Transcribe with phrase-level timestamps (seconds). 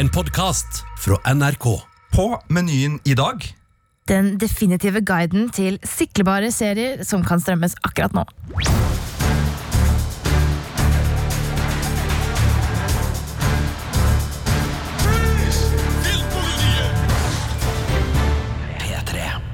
[0.00, 1.64] En podkast fra NRK.
[2.16, 3.42] På menyen i dag
[4.08, 8.24] Den definitive guiden til siklebare serier som kan strømmes akkurat nå.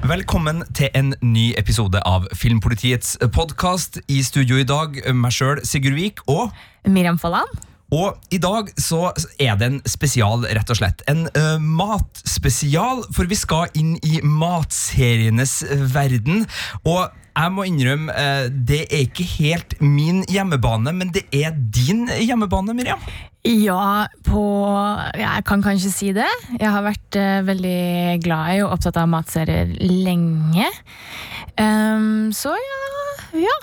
[0.07, 3.99] Velkommen til en ny episode av Filmpolitiets podkast.
[4.07, 6.55] I studio i dag meg sjøl, Sigurd Vik, og
[6.87, 7.51] Miriam Fallan.
[7.95, 11.03] Og i dag så er det en spesial, rett og slett.
[11.07, 15.61] En uh, matspesial, for vi skal inn i matserienes
[15.93, 16.43] verden.
[16.83, 17.07] Og
[17.37, 22.75] jeg må innrømme, uh, det er ikke helt min hjemmebane, men det er din hjemmebane,
[22.75, 23.03] Miriam.
[23.47, 24.41] Ja, på
[25.15, 26.27] Jeg kan kanskje si det.
[26.57, 30.67] Jeg har vært uh, veldig glad i og opptatt av matserier lenge.
[31.55, 32.83] Um, så ja,
[33.47, 33.57] ja.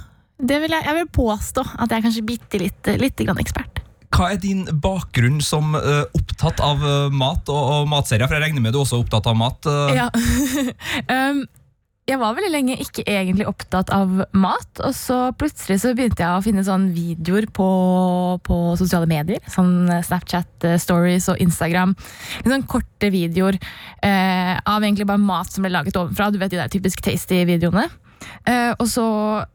[0.44, 3.73] Det vil jeg, jeg vil påstå at jeg er kanskje bitte litt, litt ekspert.
[4.14, 8.28] Hva er din bakgrunn som uh, opptatt av uh, mat og, og matserier?
[8.30, 9.66] For jeg regner med du også er opptatt av mat?
[9.66, 9.90] uh.
[9.94, 10.08] Ja.
[11.32, 11.44] um,
[12.04, 16.36] jeg var veldig lenge ikke egentlig opptatt av mat, og så plutselig så begynte jeg
[16.36, 17.68] å finne sånn videoer på,
[18.44, 19.40] på sosiale medier.
[19.48, 21.94] Sånn Snapchat, eh, Stories og Instagram.
[22.42, 26.28] Litt sånn korte videoer eh, av egentlig bare mat som ble laget ovenfra.
[26.28, 27.88] Du vet de der typisk tasty videoene.
[28.48, 29.04] Eh, og så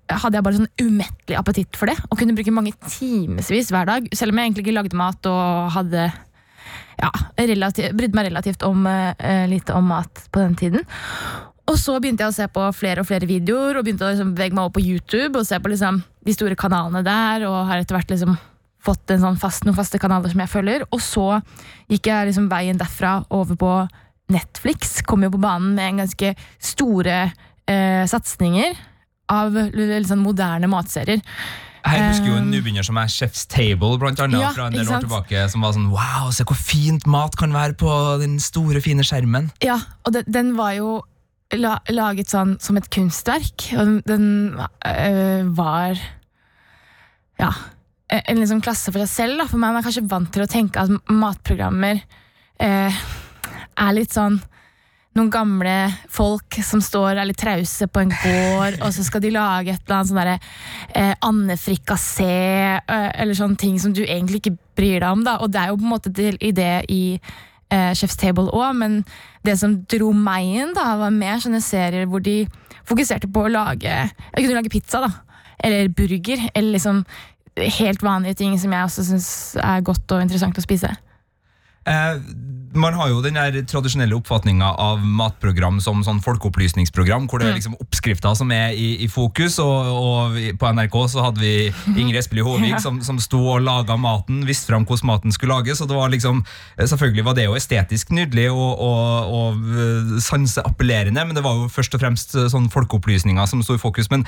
[0.10, 4.10] hadde jeg bare sånn umettelig appetitt for det, og kunne bruke mange timevis hver dag.
[4.18, 6.10] Selv om jeg egentlig ikke lagde mat og hadde
[7.00, 10.84] ja, relativ, brydde meg relativt om, uh, lite om mat på den tiden.
[11.70, 14.34] Og så begynte jeg å se på flere og flere videoer og begynte å liksom
[14.34, 17.46] bevege meg over på YouTube og se på liksom de store kanalene der.
[17.46, 18.36] Og har etter hvert liksom
[18.84, 20.86] fått sånn fast, noen faste kanaler som jeg følger.
[20.90, 21.28] Og så
[21.92, 23.74] gikk jeg liksom veien derfra over på
[24.34, 25.00] Netflix.
[25.06, 26.34] Kom jo på banen med en ganske
[26.72, 27.22] store
[27.70, 28.78] eh, satsinger
[29.30, 29.58] av
[30.10, 31.22] sånn moderne matserier.
[31.80, 34.90] Jeg husker jo en nybegynner som er Chef's Table, blant annet, Ja, fra en del
[34.90, 38.82] år tilbake, som var sånn Wow, se hvor fint mat kan være på den store,
[38.84, 39.48] fine skjermen.
[39.64, 41.00] Ja, og den, den var jo
[41.56, 43.70] la, laget sånn som et kunstverk.
[43.78, 44.28] Og den, den
[44.60, 46.02] øh, var
[47.40, 47.54] ja,
[48.10, 49.42] en liksom klasse for seg selv.
[49.42, 49.48] Da.
[49.50, 52.04] For man er kanskje vant til å tenke at matprogrammer
[52.66, 53.02] øh,
[53.80, 54.42] er litt sånn
[55.20, 55.76] noen gamle
[56.12, 59.84] folk som står er litt trause på en gård, og så skal de lage et
[59.84, 60.38] eller annet sånn derre
[60.96, 62.32] eh, andefrikassé,
[62.80, 65.26] eh, eller sånne ting som du egentlig ikke bryr deg om.
[65.28, 68.72] da, Og det er jo på en måte til idé i eh, Chef's Table òg,
[68.80, 69.02] men
[69.46, 72.44] det som dro meg inn, da, var mer sånne serier hvor de
[72.90, 75.12] fokuserte på å lage Jeg kunne lage pizza, da.
[75.60, 76.48] Eller burger.
[76.56, 77.04] Eller liksom
[77.60, 80.94] helt vanlige ting som jeg også syns er godt og interessant å spise.
[81.88, 82.20] Eh,
[82.78, 83.34] man har jo den
[83.66, 88.92] tradisjonelle oppfatninga av matprogram som sånn folkeopplysningsprogram, hvor det er liksom oppskrifter som er i,
[89.02, 89.58] i fokus.
[89.64, 91.54] Og, og på NRK så hadde vi
[91.96, 92.82] Ingrid Espelid Håvik Ja.
[92.84, 95.82] som, som sto og laga maten, visste fram hvordan maten skulle lages.
[95.82, 96.44] Og det var liksom,
[96.78, 101.58] eh, selvfølgelig var det jo estetisk nydelig og, og, og eh, sanseappellerende, men det var
[101.64, 104.12] jo først og fremst sånn folkeopplysninger som sto i fokus.
[104.14, 104.28] Men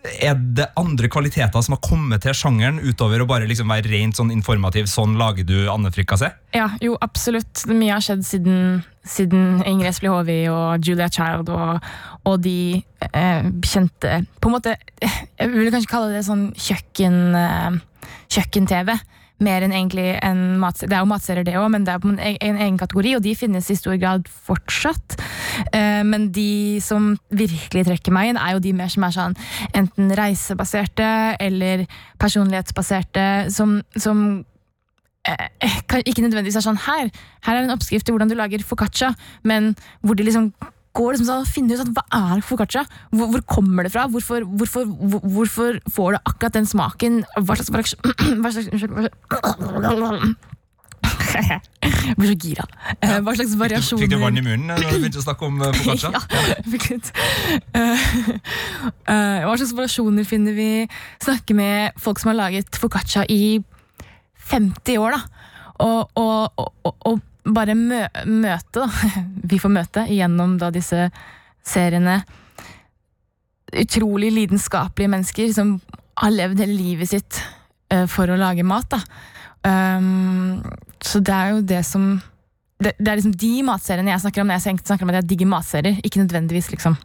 [0.00, 4.16] er det andre kvaliteter som har kommet til sjangeren, utover å bare liksom være rent
[4.16, 4.88] sånn informativ?
[4.88, 6.30] Sånn lager du andefrikassé?
[6.56, 7.66] Ja, jo, absolutt.
[7.68, 11.90] Mye har skjedd siden, siden Ingrid Espelid Håvi og Julia Child og,
[12.24, 12.80] og de
[13.10, 14.74] eh, kjente På en måte
[15.40, 17.80] Jeg vil kanskje kalle det sånn kjøkken, eh,
[18.36, 18.96] kjøkken-TV.
[19.40, 20.90] Mer enn egentlig en matserier.
[20.90, 23.24] Det er jo matserier, det òg, men det er på en, e- egen kategori, og
[23.24, 25.16] de finnes i stor grad fortsatt.
[25.72, 29.38] Eh, men de som virkelig trekker meg inn, er jo de mer som er sånn
[29.76, 31.08] enten reisebaserte
[31.40, 31.86] eller
[32.20, 34.26] personlighetsbaserte, som, som
[35.24, 35.48] eh,
[36.04, 37.08] ikke nødvendigvis er sånn her,
[37.46, 39.14] her er en oppskrift til hvordan du lager foccaccia,
[39.48, 39.72] men
[40.04, 40.52] hvor de liksom
[40.96, 42.84] går liksom sånn finne finner ut at hva er foccaccia?
[43.14, 44.06] Hvor, hvor kommer det fra?
[44.10, 47.20] Hvorfor, hvorfor, hvor, hvorfor får det akkurat den smaken?
[47.38, 47.94] Hva slags,
[48.42, 50.34] hva slags, hva slags
[51.30, 52.64] Jeg blir så gira.
[53.00, 55.60] Eh, Hva slags variasjoner Fikk du vann i munnen når du begynte å snakke om
[55.62, 56.10] eh, foccaccia?
[56.16, 56.20] ja,
[56.74, 57.10] fikk litt.
[57.78, 58.04] Eh,
[59.14, 60.70] eh, hva slags variasjoner finner vi?
[61.22, 63.60] Snakke med folk som har laget foccaccia i
[64.50, 65.46] 50 år, da.
[65.80, 69.14] Og, og, og, og bare mø møte, da.
[69.50, 71.08] Vi får møte gjennom da disse
[71.66, 72.20] seriene
[73.70, 75.76] utrolig lidenskapelige mennesker som
[76.20, 77.38] har levd hele livet sitt
[77.94, 78.90] uh, for å lage mat.
[78.90, 79.00] da.
[79.62, 80.58] Um,
[81.04, 82.10] så det er jo det som
[82.80, 85.30] det, det er liksom de matseriene jeg snakker om når jeg snakker om at jeg
[85.34, 86.00] digger matserier.
[86.04, 86.96] Ikke nødvendigvis liksom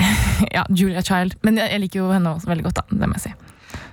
[0.56, 1.36] Ja, Julia Child.
[1.44, 3.00] Men jeg, jeg liker jo henne også veldig godt, da.
[3.02, 3.51] Det må jeg si.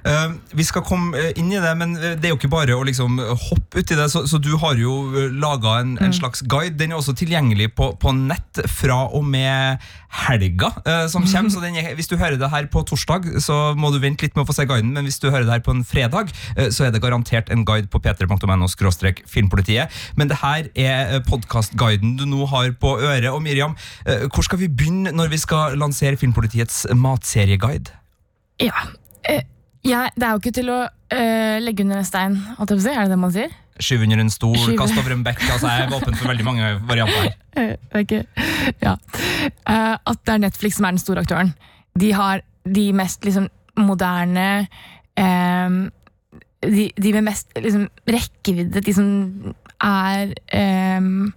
[0.09, 2.77] Eh, vi skal komme eh, inn i det, men eh, det er jo ikke bare
[2.77, 4.09] å liksom hoppe uti det.
[4.11, 6.77] Så, så du har jo laga en, en, slags guide.
[6.79, 9.83] Den er også tilgjengelig på, på nett fra og med
[10.25, 11.53] helga eh, som kommer.
[11.53, 14.45] Så er, hvis du hører det her på torsdag, så må du vente litt med
[14.45, 14.91] å få se guiden.
[14.95, 17.65] Men hvis du hører det her på en fredag, eh, så er det garantert en
[17.67, 18.69] guide på p3.no
[19.29, 20.01] filmpolitiet.
[20.17, 23.29] Men det her er podkastguiden du nå har på øret.
[23.31, 27.93] Og Miriam, eh, hvor skal vi begynne når vi skal lansere Filmpolitiets matserieguide?
[28.59, 28.89] Ja,
[29.23, 29.45] eh,
[29.87, 32.83] ja, det er jo ikke til å uh, legge under en stein, holdt jeg på
[32.83, 32.93] å si.
[32.93, 33.53] Er det det man sier?
[33.79, 34.77] Skyve under en stol, Skyve.
[34.81, 35.43] kaste over en bekk.
[35.53, 37.37] Altså, jeg er åpen for veldig mange varianter her.
[37.99, 38.23] Okay.
[38.79, 38.93] Ja.
[39.67, 41.53] Uh, at det er Netflix som er den store aktøren.
[41.99, 43.49] De har de mest liksom,
[43.79, 44.45] moderne
[45.19, 45.81] um,
[46.63, 49.09] de, de, med mest liksom, rekkevidde, de som
[49.83, 50.33] er
[50.99, 51.31] um,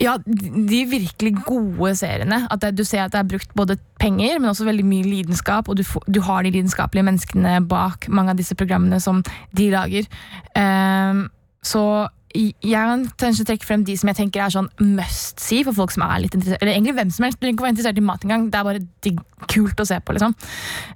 [0.00, 2.46] ja, de virkelig gode seriene.
[2.50, 5.68] At det, Du ser at det er brukt både penger, men også veldig mye lidenskap.
[5.68, 9.22] Og du, du har de lidenskapelige menneskene bak mange av disse programmene som
[9.56, 10.08] de lager.
[10.56, 11.28] Um,
[11.62, 15.74] så jeg kan kanskje trekke frem de som jeg tenker er sånn must see for
[15.74, 17.40] folk som er litt interessert Eller egentlig hvem som helst.
[17.40, 18.44] Du trenger ikke være interessert i mat engang.
[18.50, 20.14] Det er bare digg, kult å se på.
[20.16, 20.36] liksom.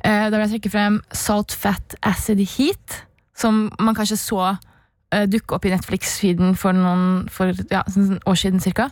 [0.00, 3.02] Uh, da vil jeg trekke frem Salt Fat Acid Heat,
[3.36, 4.54] som man kanskje så
[5.30, 8.90] dukke opp i Netflix-feeden for noen for, ja, sånn år siden cirka.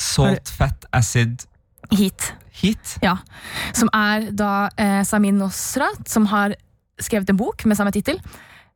[0.00, 1.46] Salt, fat, acid
[1.90, 2.32] Heat.
[2.60, 2.96] Heat?
[3.02, 3.16] Ja.
[3.74, 6.54] Som er da uh, Samin Nosrat, som har
[7.00, 8.20] skrevet en bok med samme tittel.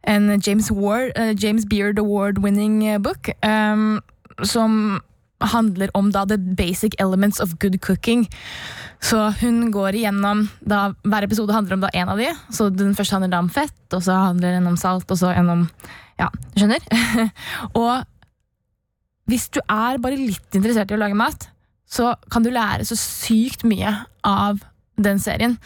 [0.08, 3.30] En James, Ward, uh, James Beard Award-winning book.
[3.44, 4.00] Um,
[4.42, 5.00] som
[5.44, 8.26] handler om da the basic elements of good cooking.
[9.04, 12.30] Så hun går igjennom da, Hver episode handler om da en av de.
[12.50, 15.34] Så Den første handler da om fett, og så handler den om salt, og så
[15.34, 15.68] en om
[16.20, 16.84] ja, skjønner?
[17.80, 18.04] og
[19.30, 21.48] hvis du er bare litt interessert i å lage mat,
[21.88, 23.92] så kan du lære så sykt mye
[24.26, 24.62] av
[25.00, 25.56] den serien.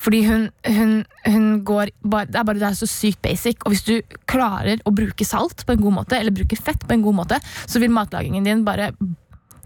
[0.00, 0.92] Fordi hun, hun,
[1.26, 3.64] hun går bare, Det er bare det er så sykt basic.
[3.64, 6.96] Og hvis du klarer å bruke salt på en god måte, eller bruke fett på
[6.96, 8.92] en god måte, så vil matlagingen din bare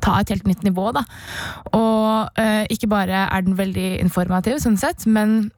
[0.02, 0.90] ta et helt nytt nivå.
[0.96, 1.04] Da.
[1.78, 5.52] Og eh, ikke bare er den veldig informativ, sånn sett, men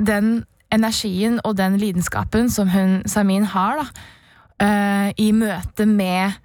[0.00, 4.06] den energien og den lidenskapen som hun, Samin har, da,
[4.62, 6.36] i møte med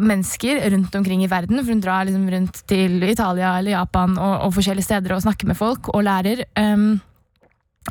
[0.00, 1.60] mennesker rundt omkring i verden.
[1.62, 5.50] For hun drar liksom rundt til Italia eller Japan og, og, forskjellige steder og snakker
[5.50, 6.44] med folk og lærer.
[6.58, 7.00] Um,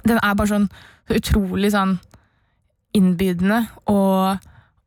[0.04, 0.68] den er bare sånn
[1.14, 1.98] utrolig sånn
[2.94, 4.44] innbydende, og,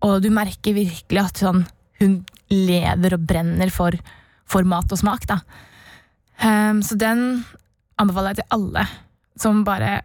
[0.07, 1.65] og du merker virkelig at sånn,
[2.01, 2.21] hun
[2.53, 3.97] lever og brenner for,
[4.47, 5.27] for mat og smak.
[5.31, 5.41] Da.
[6.43, 7.43] Um, så den
[7.99, 8.87] anbefaler jeg til alle
[9.41, 10.03] som bare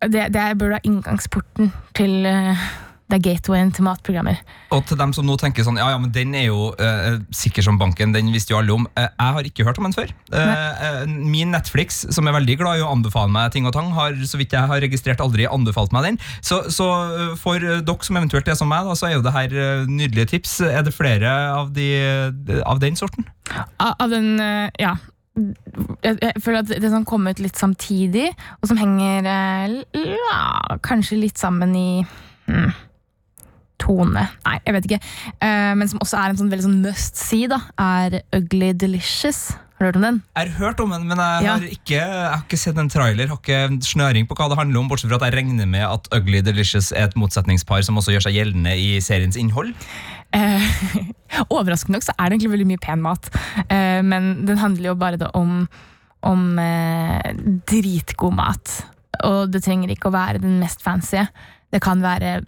[0.00, 2.60] Det, det burde være inngangsporten til uh,
[3.10, 4.38] det er gatewayen til matprogrammer.
[4.74, 7.64] Og til dem som nå tenker sånn, ja, ja, men den er jo uh, sikker
[7.66, 8.86] som banken, den visste jo alle om.
[8.94, 10.12] Uh, jeg har ikke hørt om den før.
[10.30, 14.14] Uh, min Netflix, som er veldig glad i å anbefale meg ting og tang, har
[14.26, 16.20] så vidt jeg har registrert aldri anbefalt meg den.
[16.46, 16.88] Så, så
[17.40, 19.56] for dere som eventuelt er som meg, da, så er jo det her
[19.90, 20.60] nydelige tips.
[20.70, 21.88] Er det flere av, de,
[22.62, 23.26] av den sorten?
[23.50, 24.36] Av, av den,
[24.80, 24.94] ja
[26.04, 28.28] jeg, føler at det som kom ut litt samtidig,
[28.60, 29.26] og som henger
[29.94, 30.40] ja,
[30.84, 31.88] kanskje litt sammen i
[32.50, 32.70] hmm
[33.80, 35.00] tone Nei, jeg vet ikke.
[35.40, 39.50] Uh, men som også er en sånn veldig sånn must see, da, er Ugly Delicious.
[39.80, 40.18] Har du hørt om den?
[40.36, 41.52] Jeg har hørt om den, men jeg, ja.
[41.54, 43.30] har, ikke, jeg har ikke sett en trailer.
[43.30, 46.10] Har ikke snøring på hva det handler om, bortsett fra at jeg regner med at
[46.16, 49.72] Ugly Delicious er et motsetningspar som også gjør seg gjeldende i seriens innhold.
[50.36, 50.68] Uh,
[51.56, 53.30] overraskende nok så er det egentlig veldig mye pen mat,
[53.72, 55.64] uh, men den handler jo bare om,
[56.28, 56.44] om
[57.72, 58.76] dritgod mat.
[59.24, 61.24] Og det trenger ikke å være den mest fancy.
[61.72, 62.42] Det kan være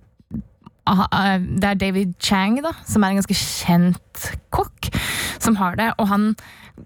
[0.82, 4.90] det er David Chang, da, som er en ganske kjent kokk,
[5.42, 5.92] som har det.
[6.02, 6.32] Og han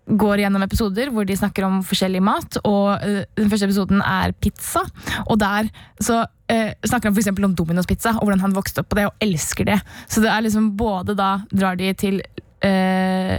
[0.07, 2.59] går gjennom episoder hvor de snakker om forskjellig mat.
[2.65, 4.85] Og uh, Den første episoden er pizza.
[5.27, 5.71] Og der
[6.03, 7.33] så uh, snakker han f.eks.
[7.33, 9.81] om Domino's pizza, og hvordan han vokste opp på det og elsker det.
[10.09, 13.37] Så det er liksom både da drar de til uh,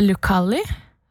[0.00, 0.62] Lucali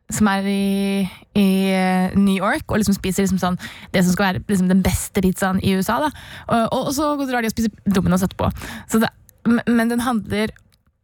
[0.10, 1.06] som er i,
[1.38, 3.60] i, eh, New York, og liksom spiser liksom sånn,
[3.94, 6.00] det som skal være liksom den beste pizzaen i USA.
[6.06, 6.10] Da.
[6.48, 8.50] Og, og, så drar de og spiser Domino's etterpå.
[8.96, 9.12] Det,
[9.68, 10.54] men den handler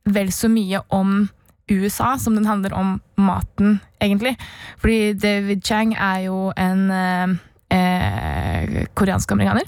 [0.06, 1.28] vel så mye om
[1.72, 4.36] USA som den handler om maten, egentlig.
[4.82, 7.36] Fordi David Chang er jo en eh,
[7.74, 9.66] eh koreansk amerikaner.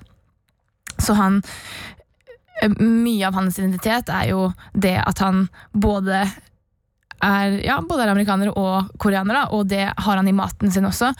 [0.99, 1.41] Så han
[2.61, 6.25] eh, Mye av hans identitet er jo det at han både
[7.23, 11.13] er ja, både er amerikanere og koreanere, og det har han i maten sin også.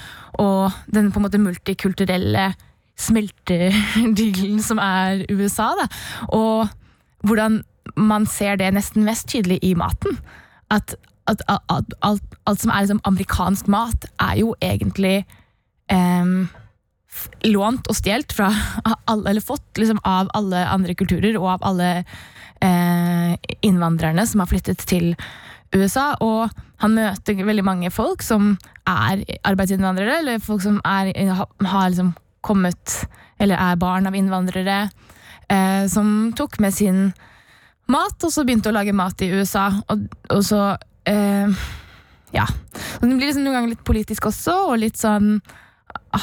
[0.44, 2.51] Og den på en måte multikulturelle
[2.98, 5.72] smeltedigelen som er USA.
[5.77, 5.88] Da.
[6.34, 6.68] Og
[7.27, 7.62] hvordan
[7.96, 10.18] man ser det nesten mest tydelig i maten.
[10.74, 10.96] At,
[11.30, 15.22] at, at, at alt, alt, som er liksom amerikansk mat, er jo egentlig
[15.92, 16.48] um,
[17.48, 18.50] lånt og stjålet fra
[19.10, 23.34] alle, eller fått liksom, av alle andre kulturer og av alle eh,
[23.66, 25.13] innvandrerne som har flyttet til
[25.76, 26.14] USA.
[26.24, 26.50] Og
[26.84, 28.56] han møter veldig mange folk som
[28.88, 32.14] er arbeidsinnvandrere, eller folk som er, har liksom
[32.46, 33.02] kommet
[33.42, 34.88] eller er barn av innvandrere,
[35.50, 37.02] eh, som tok med sin
[37.92, 39.70] mat, og så begynte å lage mat i USA.
[39.90, 40.62] Og, og så
[41.08, 41.66] eh,
[42.36, 42.44] Ja.
[43.00, 45.40] Og det blir liksom noen ganger litt politisk også, og litt sånn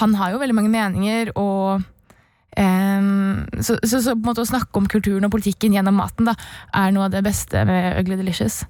[0.00, 1.82] Han har jo veldig mange meninger, og
[2.60, 6.34] em, så, så, så å snakke om kulturen og politikken gjennom maten da,
[6.74, 8.62] er noe av det beste med Ugly Delicious.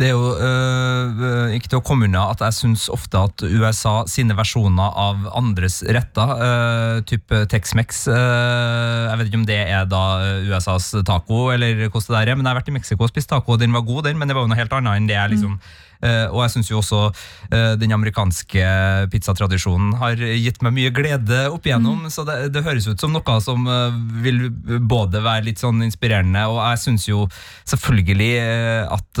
[0.00, 3.98] Det er jo øh, ikke til å komme unna at jeg syns ofte at USA
[4.08, 9.84] sine versjoner av andres retter, øh, type Tex-Mex øh, Jeg vet ikke om det er
[9.90, 10.04] da
[10.48, 13.28] USAs taco, eller hvordan det der er, men jeg har vært i Mexico og spist
[13.28, 15.18] taco, og den var god, den, men det var jo noe helt annet enn det
[15.18, 18.62] jeg liksom øh, Og jeg syns jo også øh, den amerikanske
[19.12, 23.36] pizzatradisjonen har gitt meg mye glede opp igjennom, så det, det høres ut som noe
[23.44, 24.46] som øh, vil
[24.80, 27.26] både være litt sånn inspirerende, og jeg syns jo
[27.68, 28.32] selvfølgelig
[28.90, 29.20] at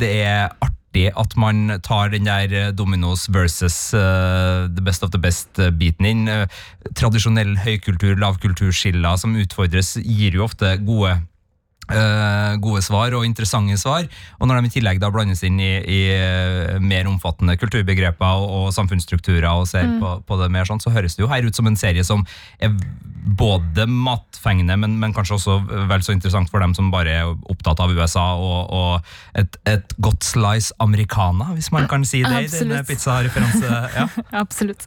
[0.00, 0.50] det er
[0.90, 6.06] artig at man tar den der eh, Dominos versus uh, the best of the best-biten
[6.06, 6.28] inn.
[6.28, 6.46] Eh,
[6.96, 11.22] tradisjonell høykultur, lavkulturskiller som utfordres, gir jo ofte gode eh,
[12.60, 14.06] gode svar og interessante svar.
[14.38, 18.48] Og når de i tillegg da blandes inn i, i eh, mer omfattende kulturbegreper og,
[18.56, 21.56] og samfunnsstrukturer og ser på, på det mer sånn, så høres det jo her ut
[21.56, 22.24] som en serie som
[22.60, 22.74] er
[23.30, 25.56] både matfengende, men, men kanskje også
[25.90, 29.94] vel så interessant for dem som bare er opptatt av USA og, og et, et
[30.00, 32.88] godt slice americana, hvis man kan si det i denne Absolutt.
[32.88, 33.82] pizzareferanse.
[33.96, 34.06] Ja.
[34.42, 34.86] Absolutt.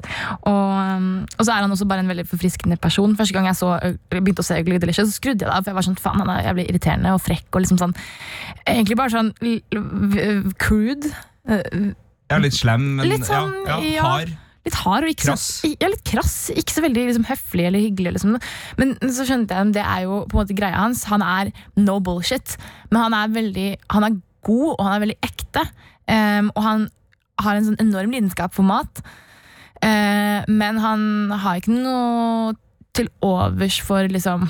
[0.49, 1.07] Og, um,
[1.37, 3.15] og så er han også bare en veldig forfriskende person.
[3.19, 3.75] Første gang jeg så,
[4.09, 6.33] begynte å se Ugly Delicious, så skrudde jeg det av, for jeg var sånn, faen,
[6.43, 7.95] jeg blir jævlig irriterende og frekk, og liksom sånn,
[8.67, 9.33] egentlig bare sånn
[10.61, 11.11] crude,
[12.31, 14.31] ja, litt slem, men Litt sånn, ja, ja, hard.
[14.65, 15.47] litt hard og ikke Krass.
[15.59, 18.13] så, ja, litt krass, ikke så veldig liksom, høflig eller hyggelig.
[18.15, 18.37] Liksom.
[18.79, 21.03] Men så skjønte jeg det er jo på en måte greia hans.
[21.11, 22.55] Han er no bullshit,
[22.89, 25.65] men han er veldig Han er god, og han er veldig ekte.
[26.07, 26.87] Um, og han
[27.43, 29.03] har en sånn enorm lidenskap for mat.
[29.83, 32.55] Uh, men han har ikke noe
[32.95, 34.47] til overs for liksom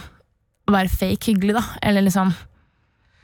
[0.71, 1.63] være fake hyggelig, da.
[1.83, 2.33] Eller liksom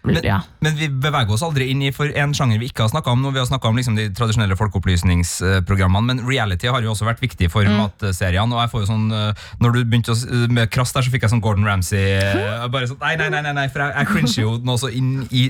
[0.03, 0.39] Men- ja.
[0.61, 3.21] Men vi beveger oss aldri inn i for en sjanger vi ikke har snakka om.
[3.23, 7.49] Når Vi har om liksom de tradisjonelle folkeopplysningsprogrammene, men reality har jo også vært viktig
[7.51, 8.53] for matseriene.
[8.55, 11.25] Og jeg får jo sånn, eh, når du begynte å, med krass der, så fikk
[11.27, 14.09] jeg sånn Gordon Ramsay eh, bare sånn, Nei, nei, nei, nei, nei for jeg, jeg
[14.11, 15.45] cringer jo nå så inn i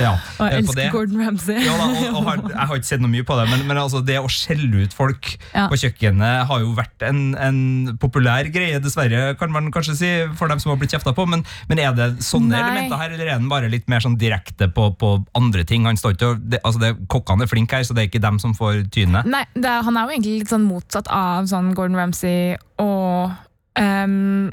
[0.00, 0.88] ja, Og eh, jeg elsker det.
[0.94, 1.64] Gordon Ramsay.
[1.64, 3.80] Ja, da, og, og har, jeg har ikke sett noe mye på det, men, men
[3.82, 5.68] altså, det å skjelle ut folk Ja.
[5.70, 7.58] på kjøkkenet har jo vært en, en
[8.02, 11.26] populær greie, dessverre, kan man kanskje si, for dem som har blitt kjefta på.
[11.30, 12.62] Men, men er det sånne Nei.
[12.64, 15.86] elementer her, eller er den bare litt mer sånn direkte på, på andre ting?
[15.88, 18.22] Han står ikke og, det, altså det, Kokkene er flinke her, så det er ikke
[18.24, 19.24] dem som får tyne.
[19.28, 23.34] Nei, er, han er jo egentlig litt sånn motsatt av sånn Gordon Ramsay og
[23.80, 24.50] um,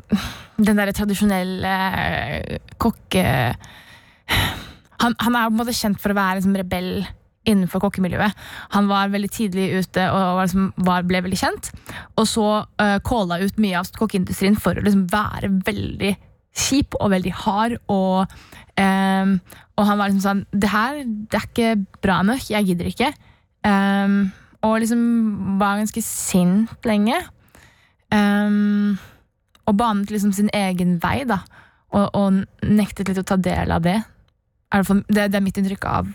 [0.61, 3.25] den derre tradisjonelle eh, kokke...
[5.01, 6.91] Han, han er på en måte kjent for å være liksom rebell
[7.49, 8.37] innenfor kokkemiljøet.
[8.75, 11.71] Han var veldig tidlig ute og liksom, var, ble veldig kjent.
[12.21, 16.13] Og så uh, ut mye av kokkeindustrien for å liksom være veldig
[16.57, 17.77] kjip og veldig hard.
[17.91, 18.29] Og,
[18.81, 19.35] ehm,
[19.77, 22.49] og han var liksom sånn Det her det er ikke bra nok.
[22.51, 23.11] Jeg gidder ikke.
[23.65, 24.31] Um,
[24.65, 25.01] og liksom
[25.61, 27.17] var ganske sint lenge.
[28.13, 28.97] Um,
[29.69, 31.41] og banet liksom sin egen vei, da.
[31.91, 33.97] Og, og nektet litt å ta del av det,
[34.71, 36.11] det, det er mitt inntrykk av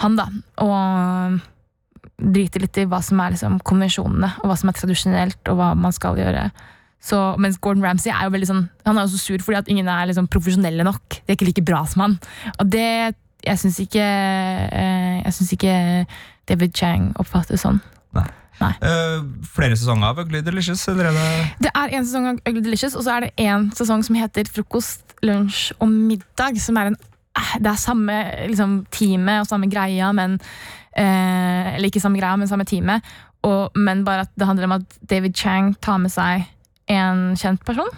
[0.00, 0.28] han, da.
[0.64, 1.40] Og
[2.34, 5.72] driter litt i hva som er liksom konvensjonene, og hva som er tradisjonelt, og hva
[5.78, 6.46] man skal gjøre.
[7.04, 9.68] Så, mens Gordon Ramsay er jo veldig sånn Han er jo så sur fordi at
[9.68, 11.18] ingen er liksom profesjonelle nok.
[11.20, 12.16] De er ikke like bra som han.
[12.56, 15.74] Og det Jeg syns ikke eh, Jeg synes ikke
[16.48, 17.82] David Chang oppfattes sånn.
[18.62, 22.62] Eh, flere sesonger av Ugly Delicious, eller er det Det er en sesong av Ugly
[22.62, 26.60] Delicious, og så er det en sesong som heter Frokost, lunsj og middag.
[26.62, 26.96] Som er en
[27.36, 28.18] eh, Det er samme
[28.48, 30.38] liksom, time og samme greia, men
[30.96, 33.00] eh, Eller ikke samme greia, men samme time.
[33.44, 36.46] Og, men bare at det handler om at David Chang tar med seg
[36.90, 37.88] en kjent person.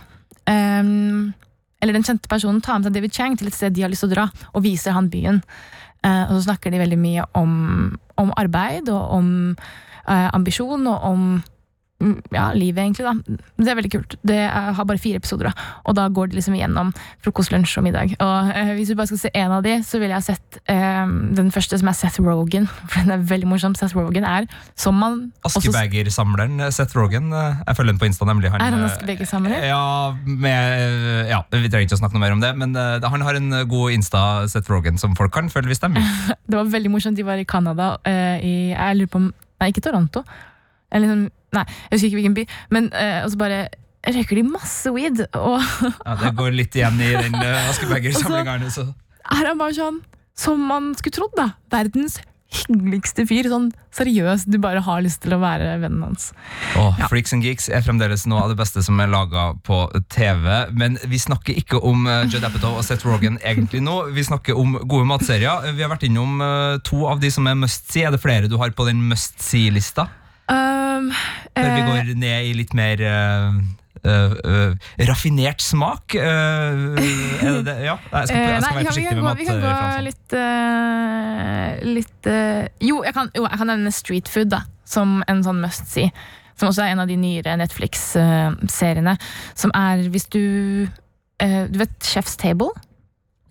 [0.46, 1.32] Um,
[1.82, 4.04] eller den kjente personen tar med seg David Chang til et sted de har lyst
[4.04, 5.42] til å dra, og viser han byen.
[6.06, 7.52] Uh, og så snakker de veldig mye om,
[8.20, 9.28] om arbeid og om
[10.06, 11.28] uh, ambisjon og om
[12.30, 13.06] ja, livet, egentlig.
[13.06, 13.36] da.
[13.56, 14.16] Det er veldig kult.
[14.26, 15.66] Det er, har bare fire episoder, da.
[15.88, 16.90] og da går det liksom igjennom
[17.24, 18.12] frokost, lunsj og middag.
[18.20, 20.58] Og eh, Hvis du bare skal se én av de, så ville jeg ha sett
[20.68, 22.66] eh, den første, som er Seth Rogan.
[22.90, 23.76] For den er veldig morsom.
[23.78, 27.30] Seth Rogan er som man Askebegersamleren eh, Seth Rogan?
[27.32, 28.50] eh, Jeg følger den på Insta, nemlig.
[28.52, 29.56] Er han eh, askebegersamler?
[29.70, 29.80] Ja,
[30.26, 33.38] med, ja, vi trenger ikke å snakke noe mer om det, men uh, han har
[33.40, 34.22] en god Insta,
[34.52, 36.12] Seth Rogan, som folk kan følge hvis de vil.
[36.50, 37.16] Det var veldig morsomt.
[37.18, 37.94] De var i Canada.
[38.06, 40.20] uh, i, jeg lurer på om Nei, ikke Toronto.
[40.92, 41.22] Eller liksom,
[41.56, 42.46] Nei, jeg husker ikke hvilken by.
[42.76, 43.60] Men eh, og så bare
[44.06, 45.24] røyker de masse weed.
[45.34, 45.58] Og
[46.06, 48.58] Ja, det går litt igjen i den uh, askebegersamlinga.
[48.60, 48.92] her, så-
[49.26, 50.00] er han bare sånn
[50.38, 51.48] som man skulle trodd, da.
[51.72, 52.20] Verdens
[52.56, 53.48] hyggeligste fyr.
[53.50, 56.28] Sånn seriøst, du bare har lyst til å være vennen hans.
[56.78, 57.08] Oh, Ja.
[57.10, 59.80] Freaks and Geeks er fremdeles noe av det beste som er laga på
[60.14, 60.46] TV.
[60.78, 63.96] Men vi snakker ikke om uh, Judd Apatow og Seth Rogan egentlig nå.
[64.14, 65.66] Vi snakker om gode matserier.
[65.74, 68.04] Vi har vært innom eh, to av de som er must see.
[68.06, 70.06] Er det flere du har på den must see-lista?
[70.46, 71.10] Um,
[71.56, 73.56] Før vi eh, går ned i litt mer uh,
[74.06, 76.14] uh, uh, raffinert smak?
[76.14, 76.94] Er
[77.42, 77.76] det det?
[77.82, 79.40] Ja, jeg skal, jeg skal nei, være vi kan, vi forsiktig med mat.
[79.40, 79.70] vi kan gå
[80.06, 80.36] litt
[81.86, 82.30] Litt
[82.86, 86.10] jo, jeg kan, jo, jeg kan nevne Street Food da, som en sånn must see.
[86.56, 89.16] Som også er en av de nyere Netflix-seriene.
[89.58, 90.42] Som er, hvis du
[91.36, 92.70] Du vet Chef's Table?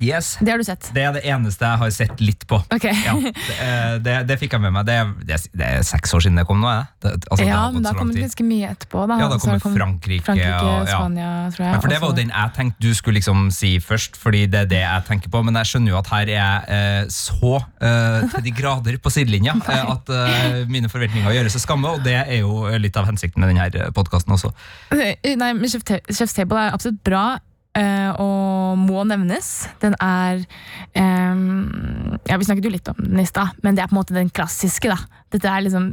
[0.03, 0.89] Yes, Det har du sett?
[0.91, 2.57] det er det eneste jeg har sett litt på.
[2.75, 2.91] Okay.
[3.05, 4.83] Ja, det, eh, det, det fikk jeg med meg.
[4.89, 6.73] Det det, er, seks år siden det kom nå.
[6.99, 9.05] Det, altså, det ja, men da kom det ganske mye etterpå.
[9.07, 9.19] Da.
[9.21, 10.25] Ja, da kommer kommet Frankrike.
[10.27, 10.97] Frankrike, og, ja.
[10.99, 11.71] Spania, tror jeg.
[11.71, 14.65] Men for Det var jo den jeg tenkte du skulle liksom si først, fordi det
[14.65, 15.43] er det jeg tenker på.
[15.47, 19.15] Men jeg skjønner jo at her er jeg eh, så eh, til de grader på
[19.15, 23.07] sidelinja eh, at eh, mine forventninger gjøres til skamme, og det er jo litt av
[23.07, 24.51] hensikten med denne podkasten også.
[25.41, 27.37] Nei, men Chef Chef's Table er absolutt bra
[27.75, 29.67] og må nevnes.
[29.81, 30.45] Den er
[30.95, 34.01] ehm, Ja, Vi snakket jo litt om den i stad, men det er på en
[34.01, 34.87] måte den klassiske.
[34.91, 34.97] da.
[35.33, 35.89] Dette er liksom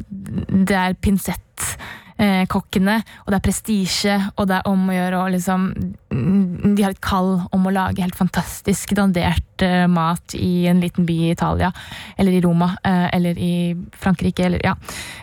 [0.69, 5.67] Det er pinsettkokkene, og det er prestisje, og det er om å gjøre å liksom
[6.13, 11.07] De har et kall om å lage helt fantastisk dandert eh, mat i en liten
[11.09, 11.73] by i Italia,
[12.17, 14.77] eller i Roma, eh, eller i Frankrike, eller ja.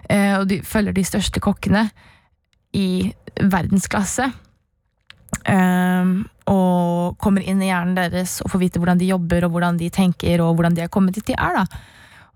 [0.09, 1.87] Eh, og de følger de største kokkene
[2.75, 4.31] i verdensklasse.
[5.47, 9.77] Ehm, og kommer inn i hjernen deres og får vite hvordan de jobber og hvordan
[9.79, 11.61] de tenker og hvordan de har kommet dit de er.
[11.61, 11.65] da.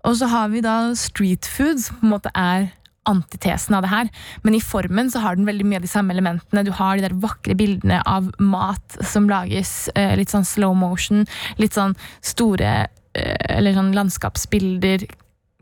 [0.04, 2.68] Og så har vi da street food, som på en måte er
[3.08, 4.10] antitesen av det her.
[4.44, 6.64] Men i formen så har den veldig mye av de samme elementene.
[6.64, 11.26] Du har de der vakre bildene av mat som lages, eh, litt sånn slow motion,
[11.60, 15.06] litt sånn store eh, eller sånn landskapsbilder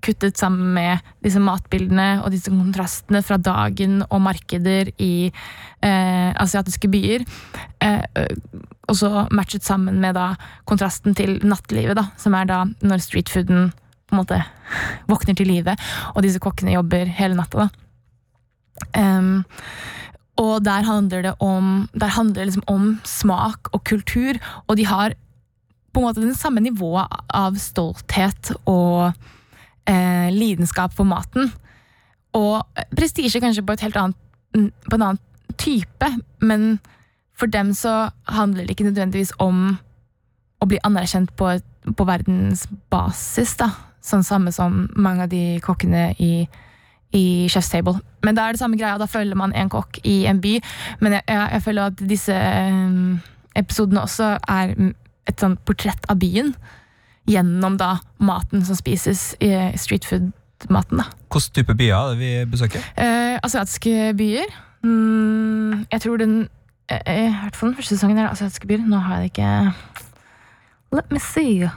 [0.03, 6.91] kuttet sammen med disse matbildene og disse kontrastene fra dagen og markeder i eh, asiatiske
[6.93, 7.27] byer.
[7.83, 8.27] Eh,
[8.91, 10.33] og så matchet sammen med da
[10.69, 14.43] kontrasten til nattlivet, da, som er da når streetfooden på en måte
[15.11, 15.77] våkner til live,
[16.15, 17.71] og disse kokkene jobber hele natta.
[18.99, 19.45] Em,
[20.41, 25.15] og der handler det om, handler det liksom om smak og kultur, og de har
[25.93, 29.13] på en måte den samme nivået av stolthet og
[29.87, 31.53] eh, lidenskap for maten.
[32.37, 32.65] Og
[32.97, 34.17] prestisje kanskje på, annet,
[34.89, 35.21] på en annen
[35.61, 36.09] type,
[36.41, 36.79] men
[37.39, 39.77] for dem så handler det ikke nødvendigvis om
[40.63, 41.57] å bli anerkjent på,
[41.97, 43.73] på verdensbasis, da.
[44.03, 46.47] Sånn samme som mange av de kokkene i,
[47.15, 48.01] i Chef's Table.
[48.27, 50.57] Men da er det samme greia, da følger man en kokk i en by.
[51.03, 52.97] Men jeg, jeg, jeg føler at disse eh,
[53.59, 54.75] episodene også er
[55.31, 56.55] et sånn portrett av byen
[57.29, 61.03] gjennom da maten som spises i streetfood-maten.
[61.33, 62.81] Hvilken type byer er det vi besøker?
[62.97, 64.51] Eh, asiatiske byer.
[64.83, 66.49] Mm, jeg tror den
[66.91, 68.83] eh, I hvert fall den første sesongen er det asiatiske byer.
[68.87, 69.73] Nå har jeg det ikke
[70.93, 71.71] Let me see.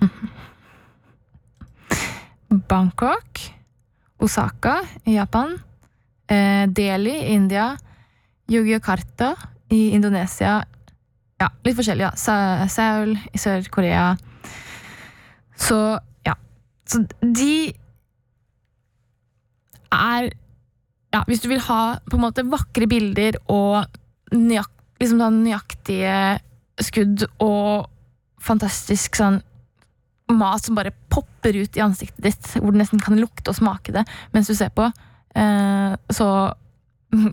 [2.68, 3.40] Bangkok.
[4.22, 5.58] Osaka i Japan.
[6.30, 7.76] Eh, Delhi i India.
[8.48, 9.34] Yogyakarta
[9.68, 10.64] i Indonesia.
[11.42, 12.06] Ja, litt forskjellig.
[12.06, 12.66] ja.
[12.70, 14.12] Seoul i Sør-Korea.
[15.58, 15.78] Så
[16.26, 16.36] ja.
[16.86, 17.72] Så de
[19.92, 20.30] er
[21.12, 23.84] ja, Hvis du vil ha på en måte vakre bilder og
[24.32, 26.38] nøyak, liksom sånn nøyaktige
[26.80, 27.90] skudd og
[28.40, 29.42] fantastisk sånn
[30.32, 33.92] mat som bare popper ut i ansiktet ditt, hvor du nesten kan lukte og smake
[33.92, 34.86] det mens du ser på,
[35.36, 36.28] eh, så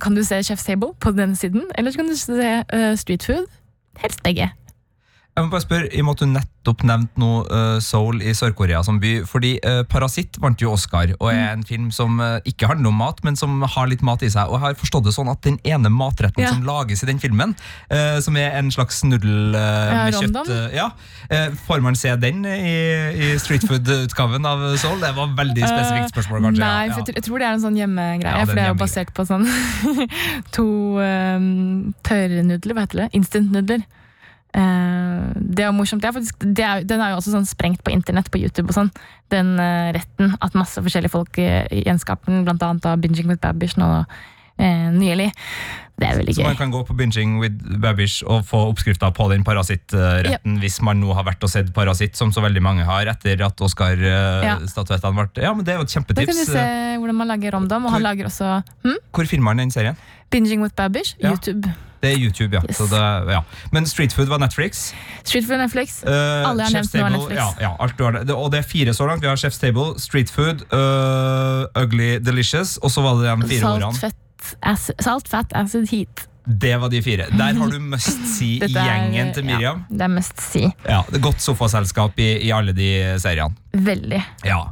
[0.04, 3.24] kan du se Chef's Table på den siden, eller så kan du se uh, Street
[3.24, 3.48] Food.
[4.02, 4.52] Helst begge.
[5.40, 8.34] Jeg må bare spørre, I og med at du nettopp nevnte noe uh, Seoul i
[8.36, 9.12] Sør-Korea som by.
[9.24, 12.98] fordi uh, Parasitt vant jo Oscar, og er en film som uh, ikke handler om
[13.00, 14.52] mat, men som har litt mat i seg.
[14.52, 16.52] Og jeg har forstått det sånn at den ene matretten Ja.
[16.52, 17.54] som lages i den filmen,
[17.88, 20.90] uh, som er en slags nudel Ja, med kjøtt ja,
[21.68, 22.76] Får man se den i,
[23.16, 25.00] i streetfood-utgaven av Seoul?
[25.00, 26.66] Det var et veldig spesifikt spørsmål, kanskje.
[26.66, 26.98] Nei, ja.
[26.98, 28.44] for jeg, tror- det er en sånn hjemmegreie.
[28.44, 29.48] For det er jo basert på sånn
[30.58, 30.68] to
[31.00, 33.10] um, tørrnudler, hva heter det?
[33.22, 33.88] Instant-nudler.
[34.58, 36.02] Eh, det er morsomt.
[36.02, 38.72] Det er faktisk, det er, den er jo også sånn sprengt på internett, på YouTube
[38.72, 38.92] og sånn.
[39.30, 40.34] Den uh, retten.
[40.42, 44.90] At masse forskjellige folk uh, gjenskaper den, blant annet av Binging with Babish nå uh,
[44.96, 45.30] nylig.
[46.00, 49.28] Det er veldig Så man kan gå på Binging with Babish og få oppskrifta på
[49.34, 53.12] den parasittretten hvis man nå har vært og sett Parasitt, som så veldig mange har
[53.12, 56.24] etter at Oscar-statuettene ble Ja, men det er jo et kjempetips.
[56.24, 56.64] Da kan du se
[57.04, 58.98] hvordan man lager romdom, og han Hvor- lager også hm?
[59.12, 60.00] Hvor finner man den serien?
[60.32, 61.36] Binging with Babish, Ja.
[61.36, 61.68] YouTube.
[62.02, 62.62] Det er YouTube, ja.
[62.70, 62.78] Yes.
[62.78, 63.42] Så det, ja.
[63.76, 64.94] Men Street Food var Netflix.
[65.24, 66.00] Street Food Netflix.
[66.04, 66.12] Uh,
[66.50, 67.40] Alle har nevnt Table, Netflix.
[67.42, 68.32] Ja, ja, alt du har det.
[68.32, 69.22] Og det er fire så langt.
[69.24, 73.60] Vi har Chef's Table, Street Food, uh, Ugly Delicious, og så var det de fire
[73.60, 74.00] Salt, ordene.
[74.00, 76.29] fett, acid, salt, fat, acid, heat.
[76.50, 77.28] Det var de fire.
[77.30, 79.84] Der har du must see-gjengen til Miriam.
[79.86, 80.64] Ja, det er mest si.
[80.88, 82.90] Ja, det er Godt sofaselskap i, i alle de
[83.22, 83.54] seriene.
[83.70, 84.22] Veldig.
[84.48, 84.64] Ja.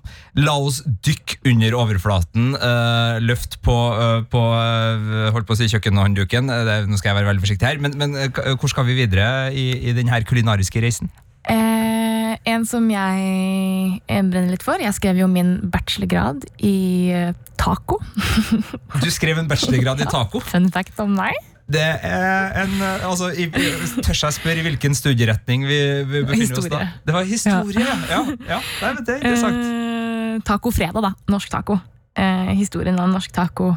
[0.41, 2.55] La oss dykke under overflaten.
[2.57, 6.49] Uh, løft på, uh, på uh, holdt på å si kjøkkenhåndduken.
[6.49, 8.17] Nå skal jeg være veldig forsiktig her, men, men
[8.57, 11.11] hvor skal vi videre i, i denne kulinariske reisen?
[11.47, 14.81] Eh, en som jeg brenner litt for.
[14.81, 17.13] Jeg skrev jo min bachelorgrad i
[17.59, 18.01] taco.
[19.03, 20.41] Du skrev en bachelorgrad i taco.
[20.43, 21.37] Fun fact om meg.
[21.67, 26.61] Det er en uh, altså, i, Tør jeg spørre i hvilken studieretning vi, vi befinner
[26.61, 26.79] oss da?
[27.03, 27.97] Det var historie, ja.
[28.13, 28.21] ja,
[28.53, 28.59] ja.
[28.85, 29.59] Nei, det er interessant.
[29.65, 31.11] Eh, taco fredag, da.
[31.33, 31.79] Norsk taco.
[32.15, 33.73] Eh, historien om norsk taco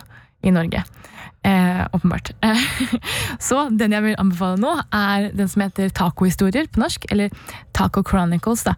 [0.47, 0.85] i Norge.
[1.43, 2.31] Eh, åpenbart.
[2.47, 2.63] Eh,
[3.49, 7.11] så den jeg vil anbefale nå, er den som heter Tacohistorier på norsk.
[7.11, 7.35] Eller
[7.77, 8.77] Taco Chronicles, da.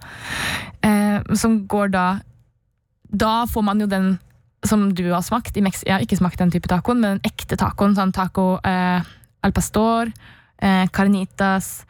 [0.81, 2.07] Eh, som går da
[3.13, 4.15] Da får man jo den
[4.67, 5.57] som du har smakt.
[5.57, 7.97] Jeg har ikke smakt den type tacoen, men den ekte tacoen.
[7.99, 9.03] Sånn taco eh,
[9.43, 10.13] al pastor,
[10.63, 11.83] eh, carnitas,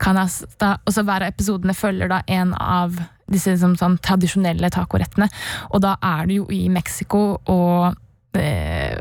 [0.00, 0.76] canasta.
[0.86, 2.94] Og så hver av episodene følger da en av
[3.30, 5.30] disse liksom, sånn, tradisjonelle tacorettene.
[5.70, 8.98] Og da er du jo i Mexico og eh,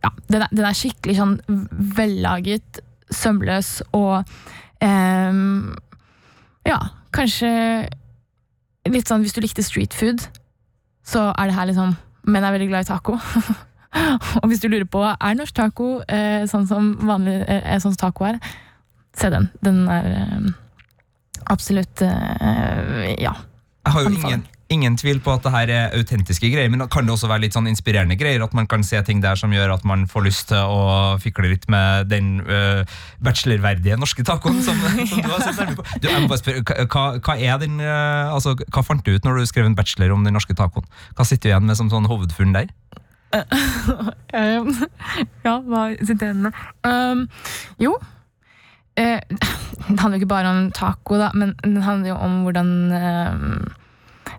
[0.00, 1.34] Ja, den er, den er skikkelig sånn
[1.96, 2.80] vellaget,
[3.12, 4.22] sømløs og
[4.80, 5.40] eh,
[6.68, 6.78] Ja,
[7.12, 7.50] kanskje
[8.88, 10.24] litt sånn hvis du likte street food,
[11.04, 11.92] så er det her liksom
[12.30, 13.18] Men er veldig glad i taco.
[14.40, 18.00] og hvis du lurer på er norsk taco eh, sånn som vanlig eh, sånn som
[18.04, 18.38] taco er,
[19.18, 19.48] se den.
[19.64, 20.50] Den er eh,
[21.50, 23.34] absolutt eh, Ja.
[23.80, 27.06] Jeg har jo ingen, ingen tvil på at det her er autentiske greier, men kan
[27.06, 28.42] det også være litt sånn inspirerende greier?
[28.44, 31.50] At man kan se ting der som gjør at man får lyst til å fikle
[31.50, 32.86] litt med den uh,
[33.24, 34.78] bachelorverdige norske tacoen som,
[35.10, 35.86] som du har sett nærmere på?
[35.98, 39.26] Du, jeg må bare spørre, hva, hva er den uh, altså, Hva fant du ut
[39.26, 40.86] når du skrev en bachelor om den norske tacoen?
[41.18, 42.70] Hva sitter du igjen med som sånn hovedfunn der?
[44.30, 44.68] Um,
[45.42, 46.58] ja, hva sitter jeg igjen med?
[46.86, 47.24] Um,
[47.82, 47.96] jo
[48.94, 49.18] eh,
[49.88, 53.72] Det handler jo ikke bare om taco, da, men det handler jo om hvordan um,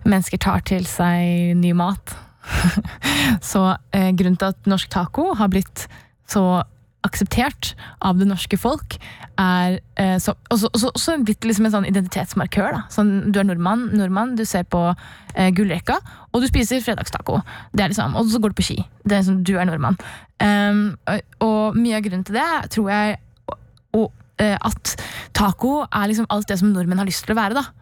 [0.08, 2.14] mennesker tar til seg ny mat.
[3.52, 5.86] så eh, grunnen til at norsk taco har blitt
[6.30, 6.62] så
[7.02, 7.72] akseptert
[8.04, 8.96] av det norske folk,
[9.40, 12.76] er eh, så, også, også, liksom en sånn identitetsmarkør.
[12.76, 12.82] Da.
[12.94, 15.98] Sånn, du er nordmann, nordmann, du ser på eh, gullrekka,
[16.30, 17.40] og du spiser fredagstaco.
[17.74, 18.78] Det er liksom, og så går du på ski.
[19.02, 19.98] Det er liksom, du er nordmann.
[20.42, 23.58] Um, og, og mye av grunnen til det tror jeg og,
[23.94, 24.08] og,
[24.42, 24.96] eh, at
[25.38, 27.58] taco er liksom alt det som nordmenn har lyst til å være.
[27.58, 27.81] da.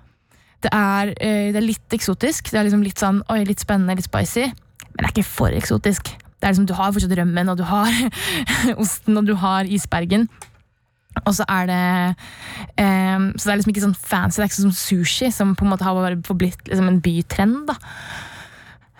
[0.61, 2.51] Det er, eh, det er litt eksotisk.
[2.51, 4.51] Det er liksom litt sånn, oi, litt spennende, litt spicy.
[4.91, 6.13] Men det er ikke for eksotisk.
[6.41, 7.91] Det er liksom, Du har fortsatt rømmen, og du har
[8.83, 10.29] osten, og du har isbergen.
[11.27, 11.83] Og så er det
[12.79, 14.39] um, Så det er liksom ikke sånn fancy.
[14.39, 17.71] Det er ikke sånn sushi, som på en måte har blitt liksom en bytrend.
[17.71, 17.79] da.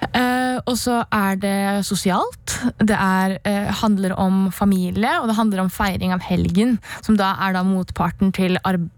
[0.01, 2.57] Uh, og så er det sosialt.
[2.81, 7.35] Det er, uh, handler om familie, og det handler om feiring av helgen, som da
[7.45, 8.89] er da motparten til arb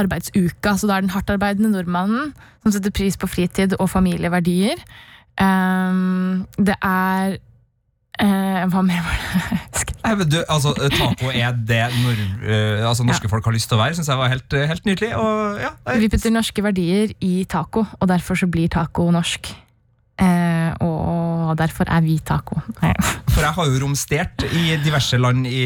[0.00, 0.76] arbeidsuka.
[0.78, 4.80] Så da er den hardtarbeidende nordmannen som setter pris på fritid og familieverdier.
[5.40, 7.36] Um, det er
[8.22, 10.28] uh, Hva mer var det?
[10.30, 13.96] Du, altså, taco er det nord, uh, altså, norske folk har lyst til å være.
[13.98, 15.10] Synes jeg var helt, eh, helt nydelig.
[15.16, 19.50] Og, ja, Vi putter norske verdier i taco, og derfor så blir taco norsk.
[20.20, 21.23] Uh, og
[21.58, 22.56] derfor er vi taco.
[23.34, 25.64] For jeg har jo romstert i diverse land i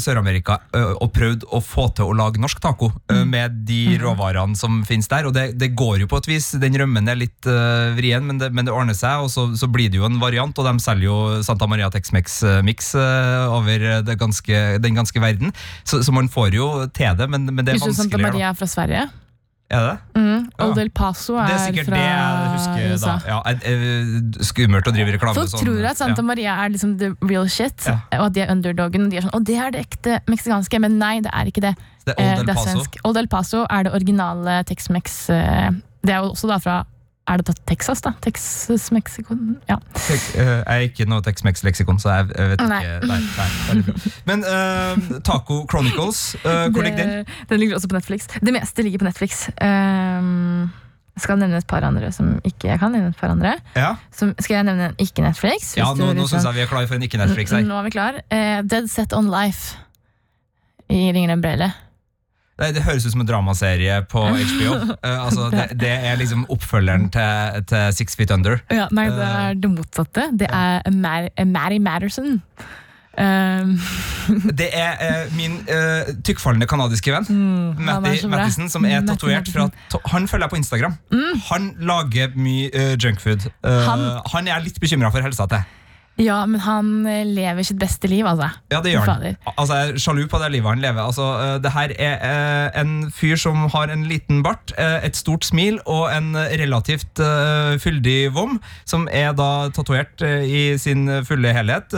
[0.00, 0.58] Sør-Amerika
[1.02, 2.90] og prøvd å få til å lage norsk taco
[3.28, 5.28] med de råvarene som finnes der.
[5.28, 6.50] Og det, det går jo på et vis.
[6.62, 7.48] Den rømmen er litt
[7.98, 9.26] vrien, men det, men det ordner seg.
[9.26, 12.94] Og så, så blir det jo en variant, og de selger jo Santa Maria Tex-Mex-mix
[12.96, 15.54] over det ganske, den ganske verden.
[15.82, 18.22] Så, så man får jo til det, men, men det er Visste du Santa.
[18.28, 19.08] Maria er fra Sverige?
[19.70, 19.98] Er det?
[20.16, 20.46] Mm.
[20.64, 23.18] Old El Paso er, Det er sikkert fra det jeg husker USA.
[23.18, 23.28] da.
[23.28, 23.38] Ja,
[24.48, 25.60] skummelt å drive reklame Folk sånn.
[25.64, 26.22] tror at Santa.
[26.24, 27.98] Maria er liksom the real shit, Ja.
[28.18, 29.04] og at de er underdogen.
[29.04, 31.60] Og de er sånn, og det er det ekte meksikanske, men nei, det er ikke
[31.60, 31.74] det.
[32.06, 32.84] Det er Eh, Old El er Paso.
[33.04, 35.28] Old El Paso er det originale Tex-Mex.
[35.30, 35.70] eh,
[36.02, 36.84] Det er jo også da fra
[37.28, 38.12] Er det Texas, da?
[38.24, 39.36] Texas, Mexico
[39.68, 39.76] Ja.
[40.08, 42.68] Eh, Jeg er ikke noe Tex-Mex-leksikon, så jeg, vet ikke.
[42.68, 43.20] Nei, nei,
[43.76, 44.10] nei.
[44.28, 47.26] Men uh, Taco Chronicles, uh, hvor ligger den?
[47.50, 48.28] Den ligger også på Netflix.
[48.40, 49.48] Det meste ligger på Netflix.
[49.60, 50.70] Um,
[51.18, 53.10] skal nevne et par andre som ikke jeg kan nevne.
[53.10, 53.56] et par andre.
[53.76, 55.74] Ja, Som, skal jeg nevne en ikke Netflix?
[55.76, 57.52] ja nå, nå syns jeg vi er klar for en ikke-Netflix.
[57.66, 58.22] Nå er vi klar.
[58.30, 59.76] Uh, Dead Set On Life
[60.88, 61.72] i Ringeren Brele.
[62.58, 64.72] Det, det høres ut som en dramaserie på HBO.
[64.74, 68.58] Uh, altså, det, det er liksom oppfølgeren til, til Six Feet Under.
[68.74, 70.28] Ja, nei, det Eh, er det motsatte.
[70.40, 72.40] Det er Mar Mary Matterson.
[73.18, 73.72] Um,
[74.60, 77.26] Det er eh, min eh, tykkfallende kanadiske venn.
[77.30, 78.20] Mm, Matti.
[78.30, 79.64] Mattison, som er tatovert fra
[80.12, 80.94] Han følger jeg på Instagram.
[81.48, 83.48] Han lager mye uh, junkfood.
[83.66, 85.66] Uh, han, Han- er jeg litt bekymra for helsa til.
[86.18, 88.48] Ja, men han eh, lever sitt beste liv, altså.
[88.72, 89.36] Ja, det gjør han.
[89.52, 90.98] Altså, jeg er sjalu på det livet han lever.
[91.04, 95.46] Altså, uh, det her er uh, en fyr som har en liten bart, et stort
[95.46, 97.20] smil og en relativt
[97.82, 101.94] fyldig vom, som er da tatovert i sin fulle helhet.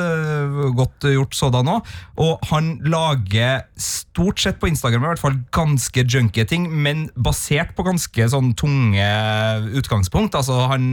[0.76, 1.88] Godt gjort sådan òg.
[2.20, 7.74] Og han lager stort sett på Instagram i hvert fall ganske junkie ting, men basert
[7.76, 9.08] på ganske sånn tunge
[9.80, 10.38] utgangspunkt.
[10.38, 10.92] Altså, han,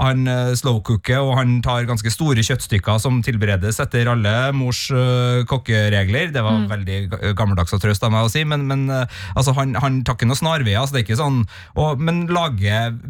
[0.00, 6.30] han slowcooker, og han tar ganske store kjøttstykker som tilberedes etter alle mors uh, kokkeregler.
[6.34, 6.98] Det var veldig
[7.38, 9.02] gammeldags og trøst av meg å si, men, men uh,
[9.34, 10.78] altså, han, han tar ikke noe snarveier.
[10.82, 11.42] Altså, det er ikke sånn,
[11.80, 12.24] og, men,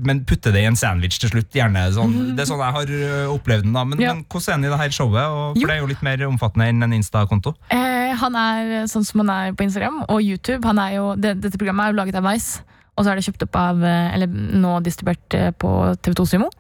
[0.07, 1.85] men putte det i en sandwich til slutt, gjerne.
[1.97, 3.77] Sånn, det er sånn jeg har uh, opplevd den.
[3.77, 4.15] da, Men, Ja.
[4.15, 5.27] men hvordan er han i det her showet?
[5.27, 5.63] Og, Jo.
[5.67, 7.55] for det er jo litt mer omfattende enn en Insta-konto.
[7.75, 10.63] Eh, han er sånn som han er på Instagram og YouTube.
[10.69, 12.63] Han er jo, det, dette programmet er jo laget av Vice,
[12.97, 15.71] og så er det kjøpt opp av eh, Eller nå distribuert eh, på
[16.05, 16.51] TV2 Sumo.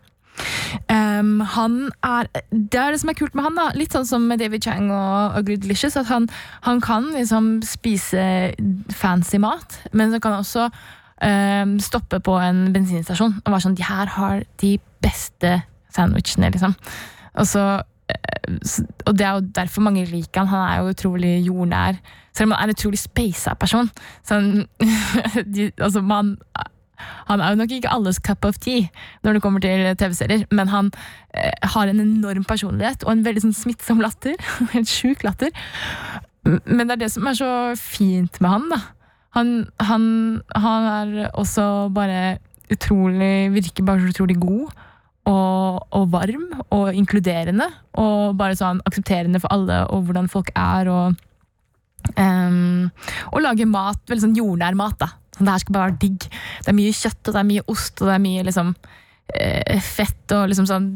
[1.52, 3.58] Han er, det er det som er kult med han.
[3.58, 5.96] da Litt sånn som David Chang og Ugly Delicious.
[6.00, 6.28] At han,
[6.66, 8.24] han kan liksom spise
[8.90, 10.68] fancy mat, men så kan han også
[11.22, 15.60] um, stoppe på en bensinstasjon og være sånn De her har de beste
[15.92, 16.76] sandwichene, liksom.
[17.40, 17.64] Og så
[18.08, 18.50] eh,
[19.06, 20.52] og det er jo derfor mange liker han.
[20.52, 21.98] Han er jo utrolig jordnær.
[22.32, 23.90] Selv om han er en utrolig speisa person.
[24.24, 24.66] Så han,
[25.54, 26.36] de, altså man,
[27.28, 28.88] han er jo nok ikke alles cup of tea
[29.24, 30.90] når det kommer til TV-serier, men han
[31.34, 34.38] eh, har en enorm personlighet og en veldig sånn smittsom latter.
[34.74, 35.52] Helt sjuk latter.
[36.44, 38.70] Men det er det som er så fint med han.
[38.72, 38.80] da.
[39.36, 40.06] Han, han,
[40.60, 42.38] han er også bare
[42.72, 44.72] utrolig Virker bare så utrolig god
[45.28, 47.68] og, og varm og inkluderende.
[48.00, 50.90] Og bare sånn aksepterende for alle og hvordan folk er.
[50.90, 51.20] Og,
[52.16, 52.88] um,
[53.30, 54.98] og lage mat, veldig sånn jordnær mat.
[54.98, 55.12] da.
[55.38, 56.28] Det her skal bare være digg.
[56.62, 58.74] Det er mye kjøtt, og det er mye ost, og det er mye liksom
[59.38, 60.92] eh, fett og liksom sånn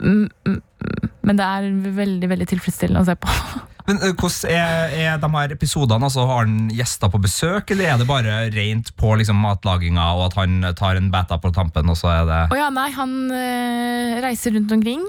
[0.00, 1.12] mm, mm, mm.
[1.24, 1.70] Men det er
[2.00, 3.38] veldig, veldig tilfredsstillende å se på.
[3.84, 6.08] Men Hvordan er, er de her episodene?
[6.08, 10.30] Altså, har han gjester på besøk, eller er det bare rent på liksom, matlaginga, og
[10.30, 13.14] at han tar en beta på tampen, og så er det Oh, ja, nei, han
[13.28, 15.04] øh, reiser rundt omkring.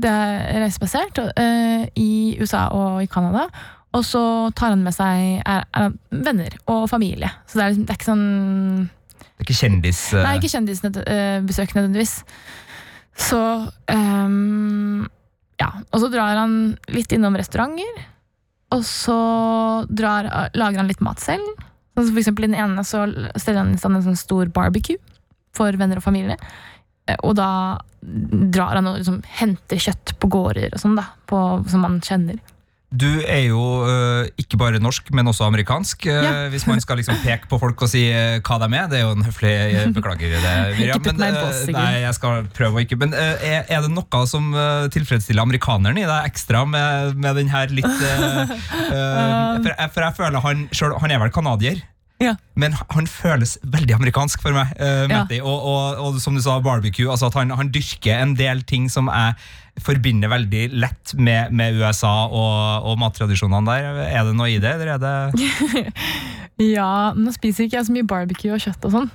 [0.00, 3.44] Det er reisebasert øh, i USA og i Canada.
[3.94, 4.20] Og så
[4.58, 7.30] tar han med seg er, er, venner og familie.
[7.46, 8.24] Så det er, det er ikke sånn
[8.88, 10.00] Det er ikke kjendis...
[10.14, 12.16] uh, Nei, ikke kjendisbesøk nødvendigvis.
[13.14, 13.40] Så
[13.94, 15.04] um,
[15.62, 15.70] Ja.
[15.92, 18.02] Og så drar han litt innom restauranter.
[18.74, 19.18] Og så
[19.86, 20.26] drar,
[20.58, 21.46] lager han litt mat selv.
[21.94, 23.04] Sånn for eksempel i den ene så
[23.38, 24.98] steller han i stand en sånn stor barbecue
[25.54, 26.34] for venner og familie.
[27.06, 31.06] Eh, Og da drar han og liksom henter kjøtt på gårder og sånn, da.
[31.30, 31.38] På,
[31.70, 32.40] som man kjenner.
[32.94, 36.06] Du er jo uh, ikke bare norsk, men også amerikansk.
[36.06, 36.32] uh, Ja.
[36.52, 38.90] Hvis man skal liksom peke på folk og si uh, hva de er.
[38.90, 39.54] Det er jo en høflig
[39.96, 41.02] Beklager det, Miriam.
[41.02, 41.80] Sigurd.
[41.80, 42.98] nei, jeg skal prøve å ikke.
[43.00, 44.52] Men er, er det noe som
[44.94, 47.88] tilfredsstiller amerikaneren i deg ekstra med, med den her litt
[49.64, 51.82] for, jeg, for jeg føler han selv, Han er vel canadier?
[52.22, 52.36] Ja.
[52.54, 54.70] Men han føles veldig amerikansk for meg.
[54.78, 55.24] Uh, Ja.
[55.42, 57.10] Og, og, og som du sa, barbecue.
[57.10, 59.34] Altså at han, han dyrker en del ting som jeg
[59.82, 64.00] forbinder veldig lett med, med USA og, og mattradisjonene der.
[64.06, 65.90] Er det noe i det, eller er det
[66.76, 69.10] Ja, nå spiser ikke jeg så mye barbecue og kjøtt og sånn.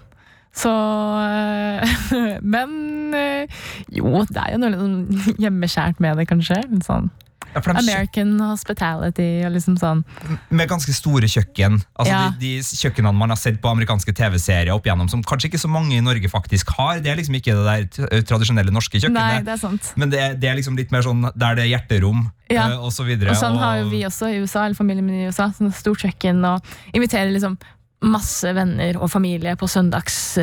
[0.60, 2.70] Så øh, Men
[3.16, 3.64] øh,
[3.96, 6.60] jo, det er jo noe sånn hjemmeskjært med det, kanskje.
[6.68, 7.08] Litt sånn
[7.56, 10.04] ja, de American hospitality og liksom sånn.
[10.50, 11.80] Med ganske store kjøkken.
[11.98, 12.30] Altså Ja.
[12.40, 15.70] de, de kjøkkenene man har sett på amerikanske TV-serier opp igjennom, som kanskje ikke så
[15.72, 17.00] mange i Norge faktisk har.
[17.00, 17.66] Det er liksom ikke det
[18.00, 19.18] der tradisjonelle norske kjøkkenet.
[19.18, 19.94] Nei, det er sant.
[19.98, 22.68] Men det, det er liksom litt mer sånn der det er hjerterom, Ja.
[22.78, 23.32] og så videre.
[23.32, 25.50] Og sånn har jo vi også i USA, eller familien min i USA.
[25.58, 26.62] Sånn stort kjøkken og
[26.94, 27.58] inviterer liksom
[28.02, 30.38] masse venner og familie på søndags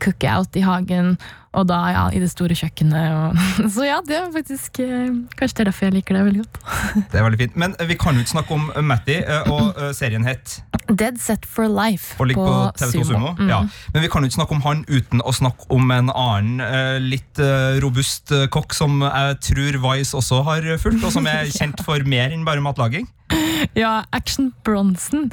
[0.00, 1.16] cookout i hagen.
[1.56, 3.12] Og da ja, i det store kjøkkenet.
[3.16, 6.44] Og, så ja, det er faktisk øh, Kanskje det er derfor jeg liker det veldig
[6.44, 6.60] godt.
[7.12, 7.56] Det er veldig fint.
[7.56, 11.18] Men eh, vi kan jo ikke snakke om Matti, eh, og eh, serien het Dead
[11.18, 13.32] Set for Life og ligger på, TV2 Sumo.
[13.38, 13.48] Mm.
[13.50, 13.60] Ja.
[13.94, 16.98] Men vi kan jo ikke snakke om han uten å snakke om en annen eh,
[17.02, 21.50] litt eh, robust eh, kokk som jeg tror Vice også har fulgt, og som er
[21.50, 23.08] kjent for mer enn bare matlaging.
[23.76, 25.30] Ja, Action Bronson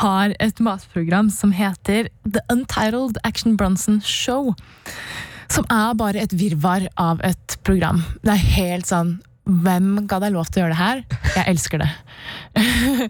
[0.00, 4.54] har et matprogram som heter The Untitled Action Bronson Show.
[5.52, 8.02] Som er bare et virvar av et program.
[8.24, 11.00] Det er helt sånn Hvem ga deg lov til å gjøre det her?
[11.34, 11.90] Jeg elsker det.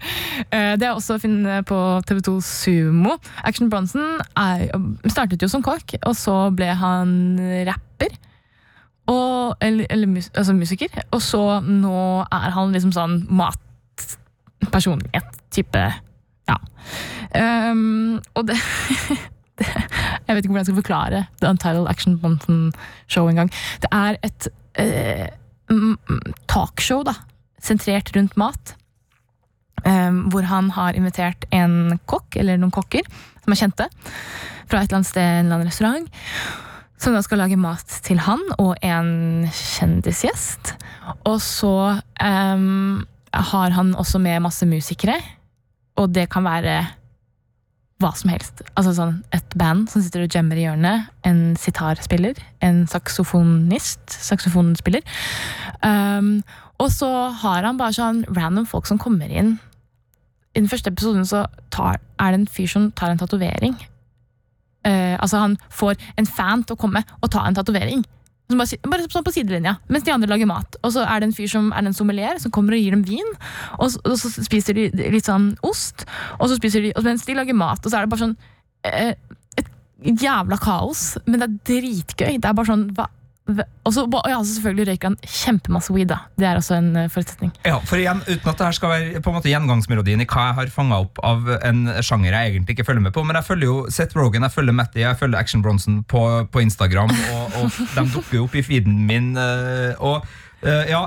[0.52, 1.76] Eh, det er også å finne på
[2.08, 3.18] TV2 Sumo.
[3.44, 4.64] Action Bronson er,
[5.12, 7.12] startet jo som kokk, og så ble han
[7.68, 8.16] rapper.
[9.12, 10.92] Og, eller, eller altså musiker.
[11.12, 13.18] Og så nå er han liksom sånn
[14.62, 15.38] matpersonlighet.
[15.52, 15.84] Type
[16.48, 16.56] Ja.
[17.70, 18.56] Um, og det,
[19.58, 22.72] Jeg vet ikke hvordan jeg skal forklare The Untitled Action Bonton
[23.06, 23.52] Show engang.
[23.80, 24.48] Det er et
[25.70, 25.96] mm,
[26.48, 27.14] talkshow, da.
[27.62, 28.76] Sentrert rundt mat.
[29.86, 33.06] Um, hvor han har invitert en kokk, eller noen kokker,
[33.42, 33.88] som er kjente,
[34.70, 36.06] fra et eller annet sted, en eller annen restaurant.
[37.02, 40.76] Som da skal lage mat til han og en kjendisgjest.
[41.26, 41.74] Og så
[42.22, 45.16] um, har han også med masse musikere,
[45.96, 46.76] og det kan være
[48.02, 48.62] hva som helst.
[48.74, 51.08] Altså sånn Et band som sitter og jammer i hjørnet.
[51.28, 52.38] En sitarspiller.
[52.64, 54.02] En saksofonist.
[54.10, 55.04] Saksofonspiller.
[55.84, 56.40] Um,
[56.82, 57.10] og så
[57.42, 59.54] har han bare sånn random folk som kommer inn.
[60.52, 63.78] I den første episoden så tar, er det en fyr som tar en tatovering.
[64.82, 68.02] Uh, altså Han får en fan til å komme og ta en tatovering.
[68.58, 70.78] Bare, bare sånn på sidelinja, mens de andre lager mat.
[70.82, 73.04] Og så er det en fyr som er en sommelier som kommer og gir dem
[73.06, 73.34] vin.
[73.78, 76.06] Og og så spiser de litt sånn ost,
[76.38, 77.82] og så spiser de, og mens de lager mat.
[77.82, 78.36] Og så er det bare sånn
[78.88, 79.14] eh,
[80.02, 82.38] jævla kaos, men det er dritgøy.
[82.38, 83.06] Det er bare sånn hva,
[83.42, 86.12] og så ja, selvfølgelig røyker han kjempemasse weed.
[86.12, 87.50] da Det er også en uh, forutsetning.
[87.66, 90.44] Ja, for igjen, Uten at det her skal være på en måte gjengangsmelodien i hva
[90.46, 93.48] jeg har fanga opp av en sjanger jeg egentlig ikke følger med på, men jeg
[93.48, 96.22] følger jo Seth Rogan, jeg følger Matty, jeg følger Action Bronson på,
[96.54, 99.32] på Instagram, og, og de dukker jo opp i feeden min.
[99.34, 100.28] Uh, og
[100.62, 101.02] uh, ja,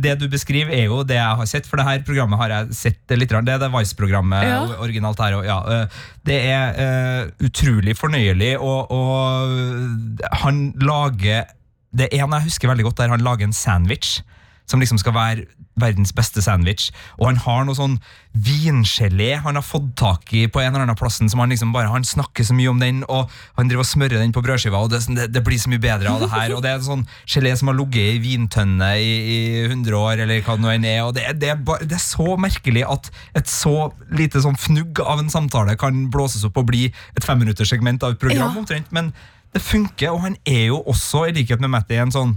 [0.00, 2.78] Det du beskriver, er jo det jeg har sett, for det her programmet har jeg
[2.78, 3.28] sett litt.
[3.36, 4.62] Det er det Vice-programmet Ja.
[4.80, 5.36] originalt her.
[5.36, 5.84] Og, ja,
[6.24, 11.52] det er utrolig fornøyelig, og, og han lager
[11.96, 14.20] det er en jeg husker veldig godt der han lager en sandwich
[14.66, 15.46] som liksom skal være
[15.78, 16.88] verdens beste sandwich.
[17.20, 17.98] Og han har noe sånn
[18.32, 21.28] vingelé han har fått tak i på en eller annen plassen.
[21.30, 24.18] som Han liksom bare, han snakker så mye om den, og han driver og smører
[24.18, 24.80] den på brødskiva.
[24.80, 26.56] og det, sånn, det, blir så mye bedre av det her.
[26.56, 30.24] Og det er en sånn gelé som har ligget i vintønne i, i 100 år,
[30.24, 31.04] eller hva det nå enn er.
[31.04, 35.04] og det, det, er bare, det er så merkelig at et så lite sånn fnugg
[35.04, 38.50] av en samtale kan blåses opp og bli et femminutterssegment av et program.
[38.56, 38.64] Ja.
[38.64, 39.12] omtrent, Men
[39.56, 42.36] det funker, og han er jo også, i likhet med Matty, en sånn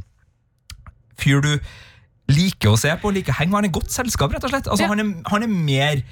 [1.19, 1.51] fyr du
[2.31, 3.57] liker å se på, liker å henge med.
[3.63, 4.67] Han er godt selskap, rett og slett.
[4.69, 4.89] Altså, Ja.
[4.93, 6.03] han, er, han er mer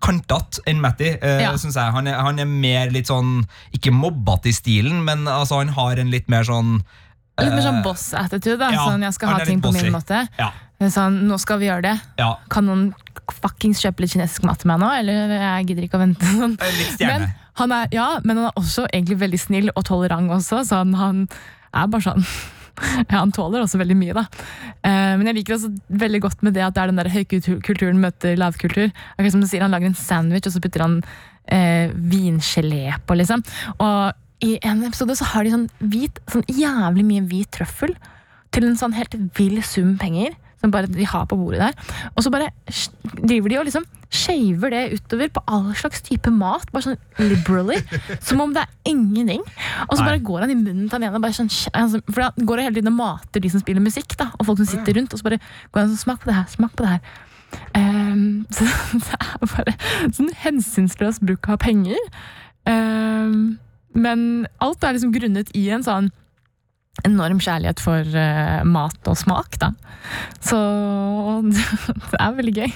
[0.00, 1.52] kantete enn Matty, eh, Ja.
[1.60, 1.92] synes jeg.
[1.92, 3.44] Han er, han er mer litt sånn,
[3.76, 6.80] ikke mobbete i stilen, men altså, han har en litt mer sånn
[7.40, 8.66] Litt mer sånn eh, boss-attitude.
[8.72, 10.28] ja, sånn, Jeg skal ha ting på min måte.
[10.38, 12.00] Ja, Sånn, Nå skal vi gjøre det.
[12.18, 12.34] ja.
[12.50, 12.94] Kan noen
[13.32, 14.88] fuckings kjøpe litt kinesisk mat til meg nå?
[14.98, 16.20] Eller jeg gidder ikke å vente.
[16.26, 16.56] Sånn.
[16.60, 17.18] Eh, Litt stjerne.
[17.20, 17.34] Men
[17.64, 20.96] han er, ja, men han er også egentlig veldig snill og tolerant også, så han,
[20.98, 21.26] han
[21.76, 22.24] er bare sånn
[23.10, 24.24] ja, Han tåler også veldig mye, da.
[24.86, 28.00] Eh, men jeg liker også veldig godt med det at det er den der høykulturen
[28.00, 28.88] møter lavkultur.
[29.16, 30.96] Akkurat som du sier, Han lager en sandwich, og så putter han
[31.52, 33.44] eh, vingelé på, liksom.
[33.84, 37.92] Og i en episode så har de sånn hvit, sånn jævlig mye hvit trøffel
[38.54, 40.32] til en sånn helt vill sum penger.
[40.60, 41.96] Som bare de har på bordet der.
[42.14, 42.50] Og så bare
[43.16, 46.68] driver de og liksom shaver det utover på all slags type mat.
[46.74, 47.78] Bare sånn liberally.
[48.18, 49.44] Som om det er ingenting.
[49.86, 50.10] Og så Nei.
[50.10, 51.22] bare går han i munnen til han ene.
[51.22, 54.30] Bare sånn, altså, for han går hele tiden og mater de som spiller musikk, da,
[54.36, 55.14] og folk som sitter rundt.
[55.14, 57.26] Og så bare går han sånn Smak på det her, smak på det her.
[57.74, 59.74] Um, så det er bare
[60.16, 61.98] sånn hensynsløs bruk av penger.
[62.68, 63.58] Um,
[63.94, 66.10] men alt er liksom grunnet i en sånn
[67.06, 69.72] enorm kjærlighet for uh, mat og smak, da.
[70.44, 70.58] Så
[72.10, 72.72] det er veldig gøy.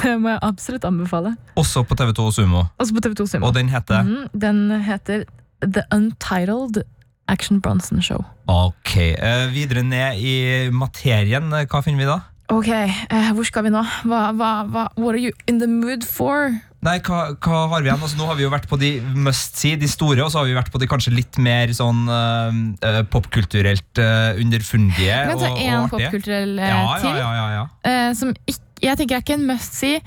[0.00, 1.34] Det må jeg absolutt anbefale.
[1.60, 2.64] Også på TV2 Sumo.
[2.80, 3.46] Også på TV2 Sumo.
[3.48, 5.24] Og den heter Mm, den heter
[5.60, 6.82] The Untitled
[7.28, 8.24] Action Bronson Show.
[8.48, 8.96] Ok.
[8.96, 10.34] Uh, videre ned i
[10.72, 12.18] materien, eh, hva finner vi da?
[12.52, 13.80] Ok, uh, hvor skal vi nå?
[14.04, 16.52] Hva, hva, hva, what are you in the mood for?
[16.84, 18.02] Nei, hva, hva har vi igjen?
[18.04, 18.90] Altså, nå har vi jo vært på de
[19.24, 22.02] must see, de store, og så har vi vært på de kanskje litt mer sånn
[22.12, 27.16] eh, popkulturelt uh, underfundige ta og, én popkulturell Ja, ja, til.
[27.22, 28.12] ja, ja, ja.
[28.18, 30.02] som ikke, jeg tenker er ikke en must see,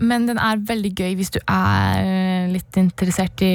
[0.00, 3.50] men den er veldig gøy hvis du er litt interessert i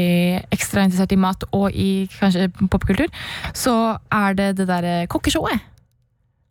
[0.52, 3.08] ekstra interessert i mat og i kanskje popkultur.
[3.56, 3.74] Så
[4.14, 5.64] er det det derre kokkeshowet.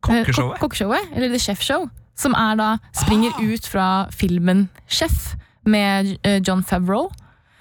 [0.03, 0.57] Kokkeshowet?
[0.57, 1.87] kok- kokkeshowet, eller The Chef Show.
[2.17, 3.45] Som er da springer Ah.
[3.45, 7.11] ut fra filmen Chef med eh, John Favreau.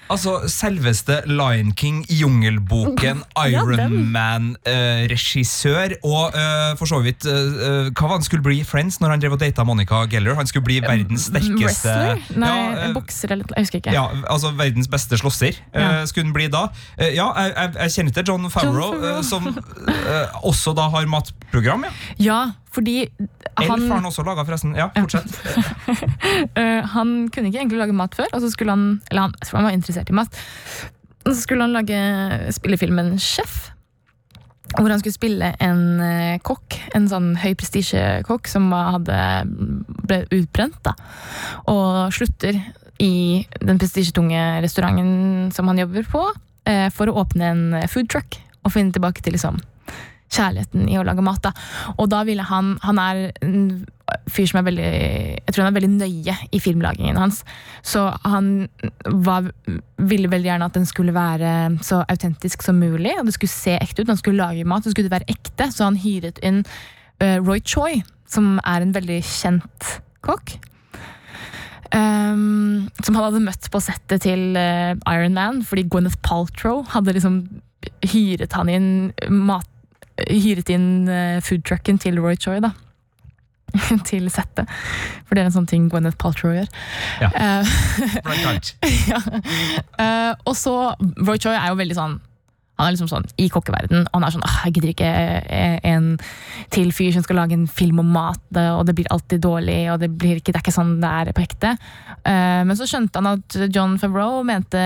[0.09, 3.19] Altså, selveste Lion King, Jungelboken.
[3.45, 9.21] Ironman-regissør, og eh, for så vidt eh, Hva var han skulle bli Friends når han
[9.21, 10.33] drev og data Monica Geller?
[10.39, 12.17] Han skulle bli verdens sterkeste Wrestler?
[12.41, 12.55] Nei, Ja,
[12.88, 13.93] eh, bokser eller Jeg husker ikke.
[13.93, 16.01] ja, altså verdens beste slåsser eh, Ja.
[16.09, 16.63] skulle han bli da.
[16.97, 19.17] Eh, ja, jeg, jeg, kjenner til John Favreau, Favreau.
[19.19, 21.82] eh, som eh, også da har matprogram.
[21.86, 21.91] Ja.
[22.17, 22.41] Ja,
[22.74, 24.76] fordi Elf har han, han også laga, forresten.
[24.78, 25.34] Ja, fortsett.
[26.57, 29.67] øh, han kunne ikke egentlig lage mat før, og så skulle han Eller han, han
[29.67, 30.39] var interessert i mat.
[31.26, 33.72] Og så skulle han lage spillefilmen Chef.
[34.78, 39.15] Hvor han skulle spille en eh, kokk, en sånn høy prestisjekokk som hadde
[40.05, 40.78] ble utbrent.
[40.86, 40.93] da,
[41.74, 42.59] Og slutter
[43.01, 46.22] i den prestisjetunge restauranten som han jobber på,
[46.70, 49.57] eh, for å åpne en food truck og finne tilbake til liksom
[50.30, 51.41] kjærligheten i å lage mat.
[51.43, 51.53] da.
[51.97, 53.86] Og da ville han Han er en
[54.30, 57.43] fyr som er veldig Jeg tror han er veldig nøye i filmlagingen hans.
[57.82, 58.69] Så han
[59.05, 59.51] var,
[59.97, 63.13] ville veldig gjerne at den skulle være så autentisk som mulig.
[63.19, 64.13] Og det skulle se ekte ut.
[64.13, 65.71] Han skulle lage mat, det skulle være ekte.
[65.73, 66.63] Så han hyret inn
[67.19, 69.93] eh, Roy Choi, som er en veldig kjent
[70.25, 70.57] kokk.
[71.89, 77.15] Um, som han hadde møtt på settet til uh, Iron Man, fordi Gwyneth Paltrow hadde
[77.15, 77.39] liksom
[78.11, 78.89] hyret han inn
[79.34, 79.65] mat,
[80.28, 82.74] Hyret inn uh, foodtrucken til Roy Choi, da.
[84.09, 84.70] til settet.
[85.28, 86.70] For det er en sånn ting Gwyneth Paltrow gjør.
[87.22, 87.30] Ja.
[87.34, 88.24] Uh,
[89.11, 89.22] ja.
[89.99, 90.76] Uh, og så
[91.22, 92.17] Roy Choi er jo veldig sånn
[92.80, 95.77] Han er liksom sånn i kokkeverden Og han er sånn «Åh, Jeg gidder ikke eh,
[95.91, 96.11] en
[96.73, 99.99] til fyr som skal lage en film om mat, og det blir alltid dårlig, og
[100.03, 101.71] det, blir ikke, det er ikke sånn det er på ekte.
[102.21, 104.82] Uh, men så skjønte han at John Favreau mente,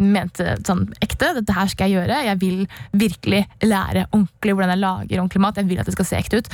[0.00, 1.34] mente sånn ekte.
[1.36, 2.22] Dette her skal jeg gjøre.
[2.30, 2.64] Jeg vil
[2.96, 5.60] virkelig lære ordentlig hvordan jeg lager ordentlig mat.
[5.60, 6.52] Jeg vil at det skal se ekte ut.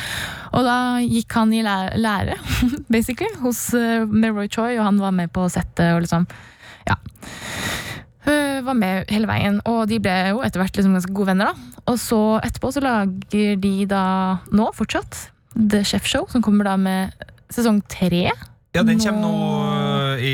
[0.59, 2.39] Og da gikk han i lære,
[2.95, 6.29] basically, hos, eh, med Roy Choi, og han var med på settet og liksom
[6.89, 6.97] Ja.
[8.29, 11.53] Eh, Var med hele veien, og de ble jo etter hvert liksom ganske gode venner.
[11.55, 14.03] da Og så etterpå så lager de da
[14.53, 17.15] nå fortsatt The Chef Show, som kommer da med
[17.51, 18.27] sesong tre.
[18.77, 19.31] Ja, den kommer nå
[20.19, 20.33] eh, i,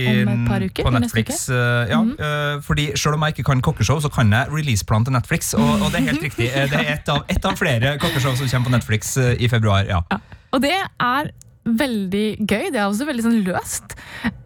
[0.67, 1.49] uker, på Netflix.
[1.49, 2.17] eh, ja, Mhm.
[2.19, 5.55] eh, fordi Selv om jeg ikke kan kokkeshow, så kan jeg releaseplan til Netflix.
[5.55, 6.51] Og, og det er helt riktig.
[6.53, 9.87] Det er ett av, et av flere kokkeshow som kommer på Netflix i februar.
[9.87, 10.03] ja.
[10.53, 11.31] Og det er
[11.65, 12.71] veldig gøy.
[12.73, 13.95] Det er også veldig sånn løst.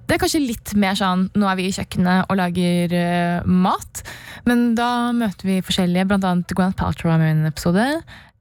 [0.09, 4.01] Det er kanskje litt mer sånn nå er vi i kjøkkenet og lager uh, mat,
[4.49, 7.85] men da møter vi forskjellige, blant annet Gwyneth Paltrow er med i en episode.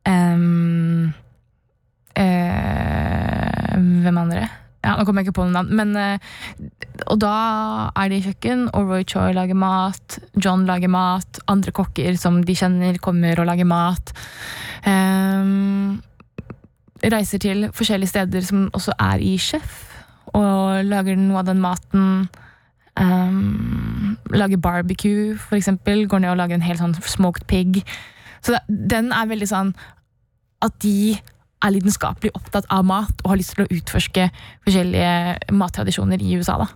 [0.07, 1.11] Um,
[2.15, 3.73] uh,
[4.05, 4.47] hvem andre?
[4.85, 5.75] Ja, nå kommer jeg ikke på noen navn.
[5.75, 7.35] Men, uh, og da
[7.91, 10.19] er de i kjøkken, og Roy Choi lager mat.
[10.39, 11.41] John lager mat.
[11.51, 14.15] Andre kokker som de kjenner, kommer og lager mat.
[14.87, 15.99] Um,
[17.03, 19.86] reiser til forskjellige steder som også er i sjef,
[20.37, 22.27] og lager noe av den maten.
[22.97, 26.05] Um, lager barbecue, for eksempel.
[26.09, 27.83] Går ned og lager en helt sånn smoked pig.
[28.45, 28.61] Så det,
[28.93, 29.73] den er veldig sånn
[30.65, 31.17] at de
[31.65, 34.27] er lidenskapelig opptatt av mat og har lyst til å utforske
[34.65, 36.57] forskjellige mattradisjoner i USA.
[36.61, 36.67] da.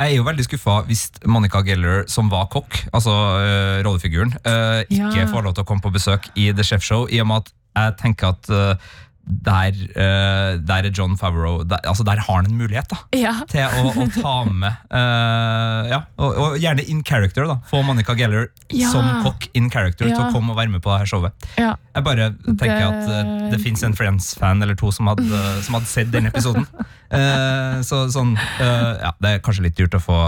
[0.00, 4.80] Jeg er jo veldig skuffa hvis Monica Geller, som var kokk, altså uh, rollefiguren, uh,
[4.88, 5.26] ikke Ja.
[5.28, 7.52] får lov til å komme på besøk i The Chef Show, i og med at
[7.70, 8.88] jeg tenker at eh,
[9.30, 13.32] der, eh, der er John Favreau der, altså der har han en mulighet da Ja,
[13.50, 17.46] til å, å ta med uh, Ja, og, og gjerne in character.
[17.48, 18.90] da Få Monica Geller Ja.
[18.92, 21.48] som kokk in character til å komme og være med på det her showet.
[21.58, 21.76] ja.
[21.90, 25.26] Jeg bare tenker Det- at uh, det fins en Friends-fan eller to som hadde,
[25.66, 26.66] som hadde sett den episoden.
[27.10, 30.18] Uh, så sånn Ja, det er kanskje litt dyrt å få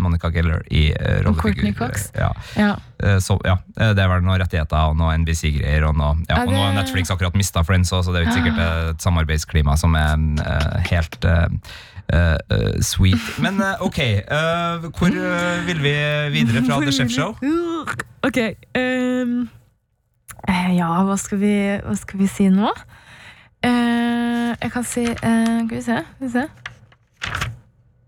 [0.00, 1.92] Monica Geller i uh, rollefigur.
[2.16, 2.30] Ja.
[2.56, 2.70] ja.
[3.20, 5.84] Så, ja, det er vel noen rettigheter og noen NBC-greier.
[5.90, 8.38] Og, noe, ja, Er og nå har Netflix akkurat mista Friends, også, så det ikke
[8.40, 10.16] sikkert et samarbeidsklima som er
[10.46, 11.30] eh, helt
[12.14, 13.18] Uh, uh, sweet.
[13.42, 13.98] Men uh, ok,
[14.94, 15.10] hvor
[15.66, 15.94] vil vi
[16.38, 17.34] videre fra The Chef Show?
[18.28, 18.38] Ok.
[18.78, 19.48] Um,
[20.74, 22.70] ja, hva skal, vi, hva skal vi si nå?
[23.66, 25.98] Jeg kan si Skal vi se.
[26.14, 26.46] Skal vi se.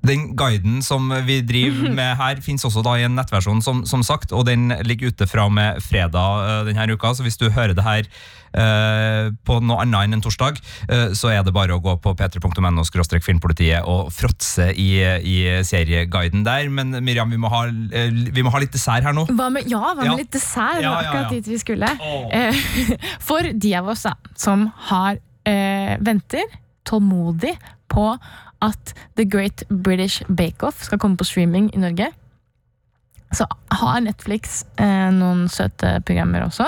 [0.08, 4.04] Den guiden som vi driver med her, fins også da i en nettversjon, som, som
[4.06, 7.14] sagt, og den ligger ute fra med fredag eh, denne uka.
[7.14, 8.08] Så hvis du hører det her
[8.56, 12.14] eh, på noe annet enn en torsdag, eh, så er det bare å gå på
[12.18, 12.84] p3.no
[13.24, 16.68] filmpolitiet og fråtse i, i serieguiden der.
[16.72, 19.26] Men Miriam, vi må ha, eh, vi må ha litt dessert her nå.
[19.30, 20.18] Hva med, ja, hva med Ja.
[20.18, 20.80] litt dessert?
[20.80, 21.90] Det var ja, akkurat dit vi skulle.
[22.32, 22.64] Eh,
[23.28, 26.46] For de av oss da, som har eh, venter
[26.88, 27.56] tålmodig
[27.88, 28.12] på
[28.64, 32.10] at The Great British Bake Off skal komme på streaming i Norge,
[33.32, 33.44] så
[33.76, 36.64] har Netflix eh, noen søte programmer også.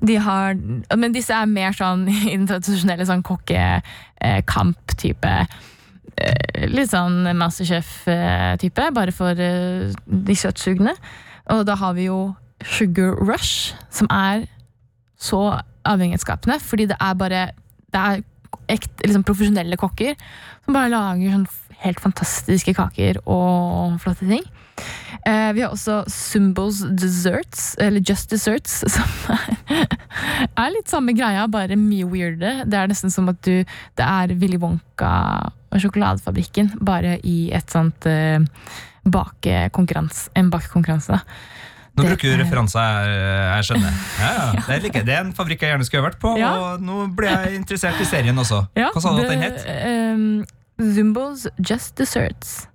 [0.00, 0.56] De har,
[0.96, 5.34] men disse er mer sånn i den tradisjonelle sånn kokkekamp-type.
[6.16, 10.96] eh, litt sånn Masterchef-type, bare for eh, de søtsugne.
[11.52, 12.32] Og da har vi jo
[12.64, 14.48] Sugar Rush, som er
[15.20, 17.50] så avhengighetsskapende, fordi det er bare
[17.94, 18.22] Det er
[18.70, 20.16] ekte, liksom profesjonelle kokker
[20.64, 21.48] som bare lager sånn
[21.84, 24.44] helt fantastiske kaker og flotte ting.
[25.24, 29.36] Eh, vi har også Symbols Desserts, eller Just Desserts, som
[29.70, 32.66] er, litt samme greia, bare mye weirdere.
[32.68, 35.12] Det er nesten som at du Det er Willy Wonka
[35.74, 38.38] og sjokoladefabrikken, bare i et sånt uh,
[39.04, 40.30] bakekonkurranse.
[40.38, 41.63] En bakekonkurranse, da.
[41.94, 43.98] Nå bruker du er- referanser jeg, skjønner.
[44.18, 44.46] Ja, ja.
[44.66, 47.54] Det, er det er en fabrikk jeg gjerne skulle vært på, og nå ble jeg
[47.60, 48.64] interessert i serien også.
[48.74, 49.64] Hva sa du at den het?
[49.86, 50.44] Um,
[50.94, 52.66] Zumbos Just Desserts.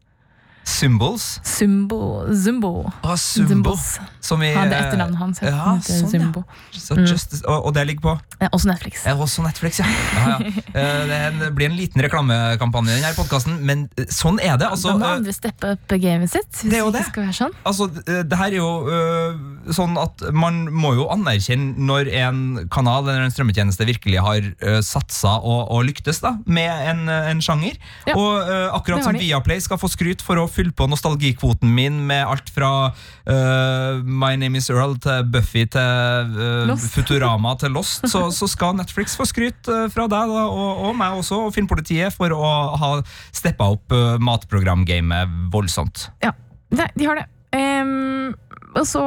[0.69, 1.25] Symbols?
[1.43, 1.99] Zumbo.
[2.33, 2.71] Zumbo.
[3.03, 3.73] Ah, Zumbo.
[4.21, 5.39] Som i, Han, det er etternavnet hans.
[5.41, 6.43] Ja, sånn, Zumbo.
[6.45, 6.79] ja.
[6.79, 7.05] Så Mm.
[7.07, 8.13] just, og, og det ligger på?
[8.41, 9.05] Eh, Også Netflix.
[9.07, 9.85] Er også Netflix, ja.
[9.85, 10.51] ja, ja.
[10.79, 14.67] Eh, Det blir en liten reklamekampanje denne podkasten, men eh, sånn er det.
[14.69, 16.49] Altså, da må eh, andre steppe opp gamet sitt.
[16.61, 17.55] Hvis Det er jo det skal være sånn.
[17.65, 22.41] Altså, eh, det her er jo øh, sånn at man må jo anerkjenne når en
[22.73, 27.29] kanal eller en strømmetjeneste virkelig har uh, satsa og, og lyktes da, med en, eh,
[27.31, 27.77] en sjanger.
[28.09, 29.15] Ja, og øh, akkurat som.
[29.19, 34.35] Viaplay skal få skryt for å fylle på nostalgikvoten min med alt fra uh, My
[34.39, 39.27] Name Is Earl til Buffy til uh, Futurama til Lost, så, så skal Netflix få
[39.29, 42.91] skryt øh, fra deg da, og, og meg også, og Filmpolitiet, for å ha
[43.35, 46.09] steppa opp uh, matprogramgamet voldsomt.
[46.23, 46.33] Ja,
[46.73, 47.27] det, de har det.
[47.49, 48.35] Um,
[48.77, 49.03] og så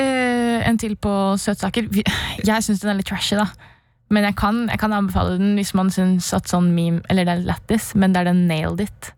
[0.00, 1.86] eh, en til på søtsaker.
[1.94, 3.46] Jeg syns den er litt trashy, da.
[4.12, 7.32] Men jeg kan, jeg kan anbefale den hvis man syns at sånn meme Eller det
[7.38, 9.14] er lættis, men det er den Nailed It.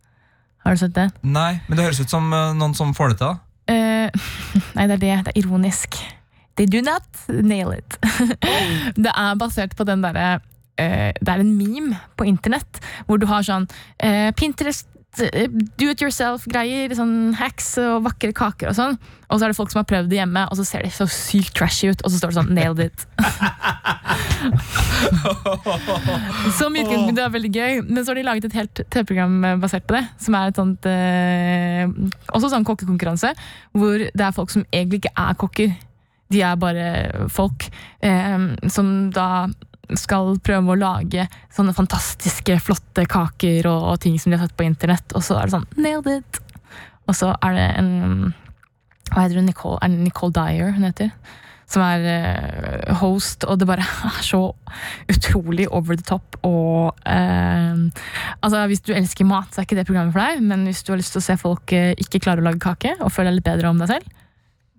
[0.67, 1.11] Har du sett det?
[1.23, 3.37] Nei, men det høres ut som øh, noen som får det til.
[3.71, 4.27] Eh,
[4.77, 5.14] nei, det er det.
[5.29, 5.95] Det er ironisk.
[6.59, 7.99] They do not nail it.
[9.05, 10.41] det er basert på den derre
[10.81, 13.69] eh, Det er en meme på internett hvor du har sånn
[14.01, 14.89] eh, Pinterest
[15.25, 15.49] eh,
[15.79, 18.95] do it yourself-greier, sånn hacks og vakre kaker og sånn.
[19.27, 21.07] Og så er det folk som har prøvd det hjemme, og så ser de så
[21.11, 23.01] sykt trashy ut, og så står det sånn 'nailed it'.
[26.59, 29.87] Som i det er veldig gøy, men så har de laget et helt TV-program basert
[29.89, 30.05] på det.
[30.23, 31.85] Som er et sånt eh,
[32.37, 33.31] Også sånn kokkekonkurranse,
[33.77, 35.71] hvor det er folk som egentlig ikke er kokker.
[36.33, 36.87] De er bare
[37.31, 37.69] folk
[38.03, 38.39] eh,
[38.73, 39.47] som da
[39.95, 44.59] skal prøve å lage sånne fantastiske, flotte kaker og, og ting som de har sett
[44.59, 46.43] på internett, og så er det sånn Nailed it!
[47.07, 47.91] Og så er det en
[49.12, 49.47] Hva heter hun?
[49.47, 51.12] Nicole, er det Nicole Dyer hun heter?
[51.70, 54.41] Som er uh, host, og det bare er så
[55.11, 56.39] utrolig over the top.
[56.47, 57.80] Og uh,
[58.39, 60.45] altså Hvis du elsker mat, så er ikke det programmet for deg.
[60.47, 62.95] Men hvis du har lyst til å se folk uh, ikke klare å lage kake,
[63.01, 64.16] og føle deg litt bedre om deg selv,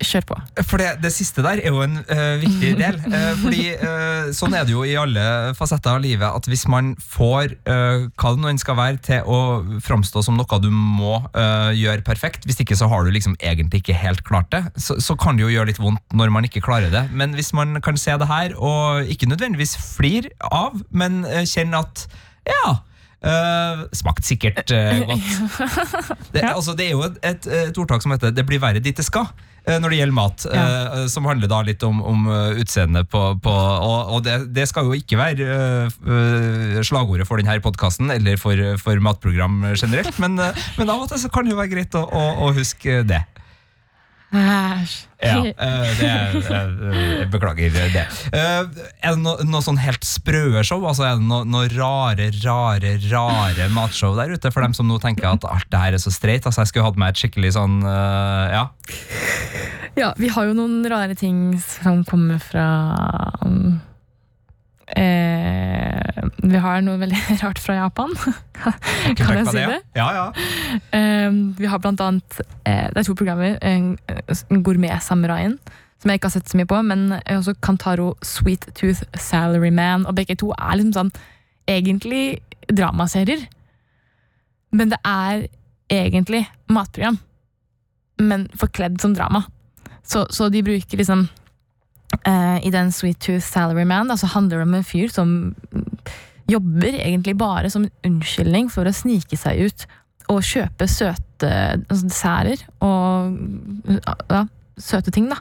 [0.04, 0.38] kjør på.
[0.68, 3.00] For det, det siste der er jo en uh, viktig del.
[3.08, 5.24] Uh, fordi uh, sånn er det jo i alle
[5.58, 9.40] fasetter av livet, at hvis man får hva det nå enn skal være, til å
[9.84, 11.20] framstå som noe du må
[11.78, 15.16] gjøre perfekt, hvis ikke så har du liksom egentlig ikke helt klart det, så, så
[15.20, 17.04] kan det jo gjøre litt vondt når man ikke klarer det.
[17.12, 22.08] Men hvis man kan se det her, og ikke nødvendigvis flir av, men kjenne at
[22.48, 22.78] ja
[23.28, 25.28] Uh, smakt sikkert uh, godt.
[26.32, 28.96] Det, altså, det er jo et, et, et ordtak som heter 'det blir verre dit
[28.96, 30.46] det skal' uh, når det gjelder mat.
[31.12, 34.96] Som handler da litt om, om utseendet på, på Og, og det, det skal jo
[34.96, 40.40] ikke være slagordet for denne podkasten eller for, for matprogram generelt, men,
[40.78, 43.26] men av og til så kan det jo være greit å, å, å huske det.
[44.28, 44.96] Æsj.
[45.24, 48.04] Ja, uh, det er, uh, jeg beklager det.
[48.30, 48.68] Uh,
[49.02, 50.84] er det noe, noe sånn helt sprøe show?
[50.86, 54.52] Altså Er det noe, noe rare, rare, rare matshow der ute?
[54.52, 56.46] For dem som nå tenker at alt det her er så streit.
[56.46, 58.68] Altså Jeg skulle hatt med et skikkelig sånn Ja.
[59.98, 62.68] Ja, vi har jo noen rare ting som kommer fra
[64.96, 68.14] eh, Vi har noe veldig rart fra Japan.
[69.20, 69.82] Kan jeg si det?
[69.98, 70.28] Ja, ja.
[70.96, 73.58] Eh, vi har blant annet eh, Det er to programmer.
[73.62, 75.58] En, en Gourmet-samuraien,
[75.98, 80.06] som jeg ikke har sett så mye på, men også Kantaro Sweet Tooth Salaryman.
[80.06, 81.14] Og begge to er liksom sånn
[81.68, 82.40] egentlig
[82.72, 83.48] dramaserier.
[84.76, 85.48] Men det er
[85.92, 87.20] egentlig matprogram,
[88.20, 89.46] men forkledd som drama.
[90.08, 91.28] Så, så de bruker liksom
[92.24, 95.56] eh, I den Sweet Tooth Salaryman Man så handler det om en fyr som
[96.48, 99.88] jobber egentlig bare som unnskyldning for å snike seg ut
[100.32, 101.50] og kjøpe søte
[101.88, 103.92] altså desserter og
[104.32, 104.44] ja,
[104.80, 105.40] søte ting, da.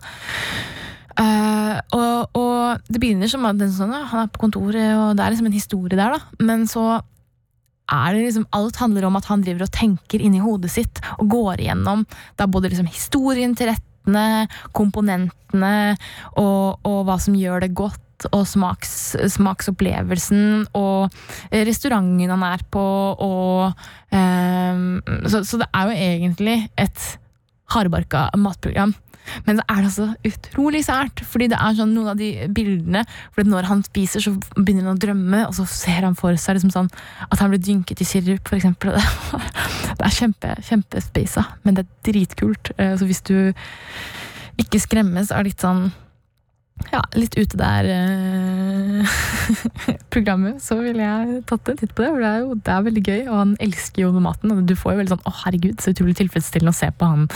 [1.16, 5.32] Uh, og, og det begynner som at sånn, han er på kontoret, og det er
[5.32, 6.44] liksom en historie der, da.
[6.44, 6.98] Men så
[7.86, 11.28] er det liksom Alt handler om at han driver og tenker inni hodet sitt og
[11.30, 12.02] går igjennom
[12.38, 13.70] da både liksom historien til
[14.06, 15.96] rettene, komponentene
[16.38, 18.02] og, og hva som gjør det godt,
[18.32, 21.12] og smaks, smaksopplevelsen og
[21.52, 23.76] restauranten han er på og
[24.08, 27.18] um, så, så det er jo egentlig et
[27.74, 28.94] hardbarka matprogram.
[29.46, 33.04] Men så er det altså utrolig sært, fordi det er sånn noen av de bildene
[33.34, 36.58] for Når han spiser, så begynner han å drømme, og så ser han for seg
[36.58, 36.90] liksom sånn
[37.28, 38.50] at han blir dynket i sirup.
[38.50, 38.72] Det,
[39.98, 42.72] det er kjempe, kjempespasa, men det er dritkult.
[42.78, 43.52] Eh, Så hvis du
[44.56, 45.90] ikke skremmes av litt sånn
[46.92, 49.14] ja, litt ute der eh,
[50.12, 52.10] programmet, så ville jeg tatt en titt på det.
[52.12, 54.52] For det er jo det er veldig gøy, og han elsker jo maten.
[54.52, 57.28] Og du får jo veldig sånn 'Å, herregud, så utrolig tilfredsstillende å se på han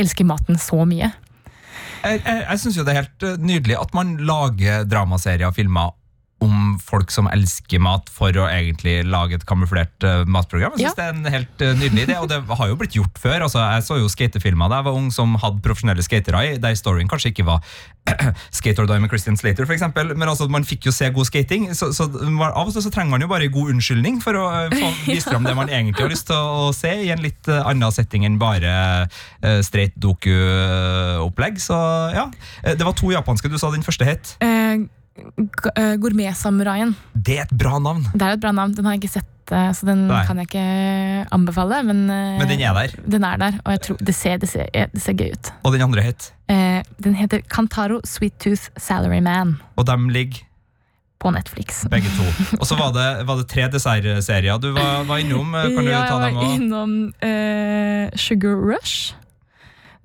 [0.00, 1.12] elsker maten så mye'.
[2.06, 5.94] Jeg, jeg, syns jo det er helt eh, nydelig at man lager dramaserier og filmer
[6.46, 10.76] om folk som elsker mat, for å egentlig lage et kamuflert uh, matprogram.
[10.78, 10.96] Jeg synes Ja.
[10.96, 13.44] Det er en helt uh, nydelig idé, og det har jo blitt gjort før.
[13.48, 16.78] Altså, jeg så jo skatefilmer da jeg var ung som hadde profesjonelle skatere i, der
[16.78, 17.60] storyen kanskje ikke var
[18.56, 20.12] Skate or Die med Christian Slater, eksempel.
[20.16, 21.68] Men altså, man fikk jo se god skating.
[21.76, 24.76] Så, så av og til så trenger man jo bare god unnskyldning for å eh,
[24.76, 27.64] få vist fram det man egentlig har lyst til å, se, i en litt uh,
[27.66, 28.74] annen setting enn bare
[29.06, 31.60] uh, streit doku-opplegg.
[31.62, 31.78] Så
[32.14, 32.28] ja.
[32.66, 34.36] Det var to japanske du sa den første het.
[34.44, 34.86] Eh,
[36.00, 36.94] Gourmetsamuraien.
[37.14, 38.04] Det er et bra navn.
[38.14, 38.74] Det er et bra navn.
[38.76, 40.22] Den har jeg ikke sett, eh, så den Nei.
[40.28, 41.82] kan jeg ikke anbefale.
[41.86, 42.94] Men, eh, Men den er der.
[43.06, 45.52] Den er der, og jeg tror, det, ser, det, ser, det ser gøy ut.
[45.64, 46.32] Og den andre het.
[46.48, 50.44] Eh, den heter Kantaro Sweet Tooth Salaryman Og dem ligger
[51.18, 51.84] på Netflix.
[51.90, 52.24] begge to.
[52.60, 55.54] Og så var det, var det tre dessertserier du var, var innom.
[55.54, 56.92] Eh, Kan du ja, ta jeg var innom
[57.24, 59.14] uh, Sugar Rush,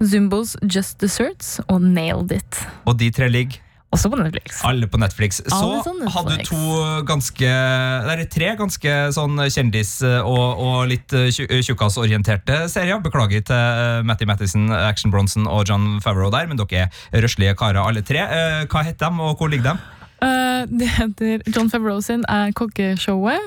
[0.02, 2.62] Zumbos Just Desserts og Nailed It.
[2.88, 3.60] Og de tre ligger
[3.92, 4.62] Også på Netflix.
[4.64, 5.42] alle på Netflix.
[5.44, 6.14] Så Alle Netflix.
[6.16, 13.02] hadde du to ganske Eller tre ganske sånn kjendis- og, og litt tju- tjukkasorienterte serier.
[13.04, 17.56] Beklager til eh, Matty Mattison, Action Bronson og John Favreau der, men dere er røslige
[17.60, 18.24] karer alle tre.
[18.24, 19.80] Eh, Hva heter de, og hvor ligger de?
[20.22, 23.42] Eh, det heter John Favreau sin er Kokkeshowet.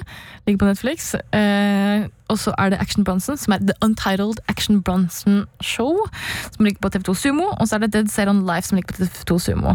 [0.46, 1.14] Ligger på Netflix.
[1.14, 6.02] Uh, og så er det Action Bronson, som er The Untitled Action Bronson Show.
[6.50, 7.46] Som ligger på TV2 Sumo.
[7.60, 9.74] Og så er det Dead Set on Life, som ligger på TV2 Sumo.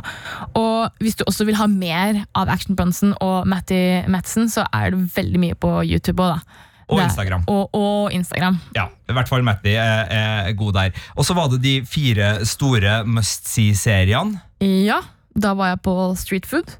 [0.53, 4.91] Og hvis du også vil ha mer av Action Bronson og Matty Madsen, så er
[4.91, 6.65] det veldig mye på YouTube òg, da.
[6.89, 7.43] Og Instagram.
[7.47, 8.57] Og, og Instagram.
[8.75, 11.01] Ja, i hvert fall Matty er, er god der.
[11.15, 14.41] Og så var det de fire store must see-seriene.
[14.59, 14.97] Ja,
[15.37, 16.79] da var jeg på Street Food.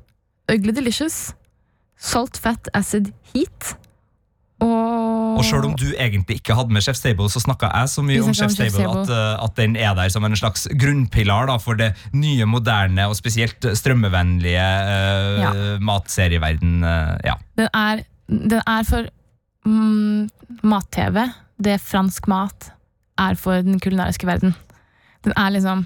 [0.50, 1.34] Ugly Delicious.
[2.00, 3.76] Salt, Fat, Acid, Heat.
[4.60, 8.04] Og, Og sjøl om du egentlig ikke hadde med Chef's Table, så snakka jeg så
[8.04, 11.56] mye om Chef Stable at, uh, at den er der som en slags grunnpilar da,
[11.64, 15.52] for det nye, moderne og spesielt strømmevennlige uh, Ja.
[15.80, 16.84] matserieverden.
[16.84, 17.38] uh, ja.
[17.60, 19.08] Den er, den er for
[19.66, 20.28] mm,
[20.68, 21.24] mat-TV.
[21.64, 22.72] Det fransk mat
[23.20, 24.56] er for den kulinariske verden.
[25.24, 25.86] Den er liksom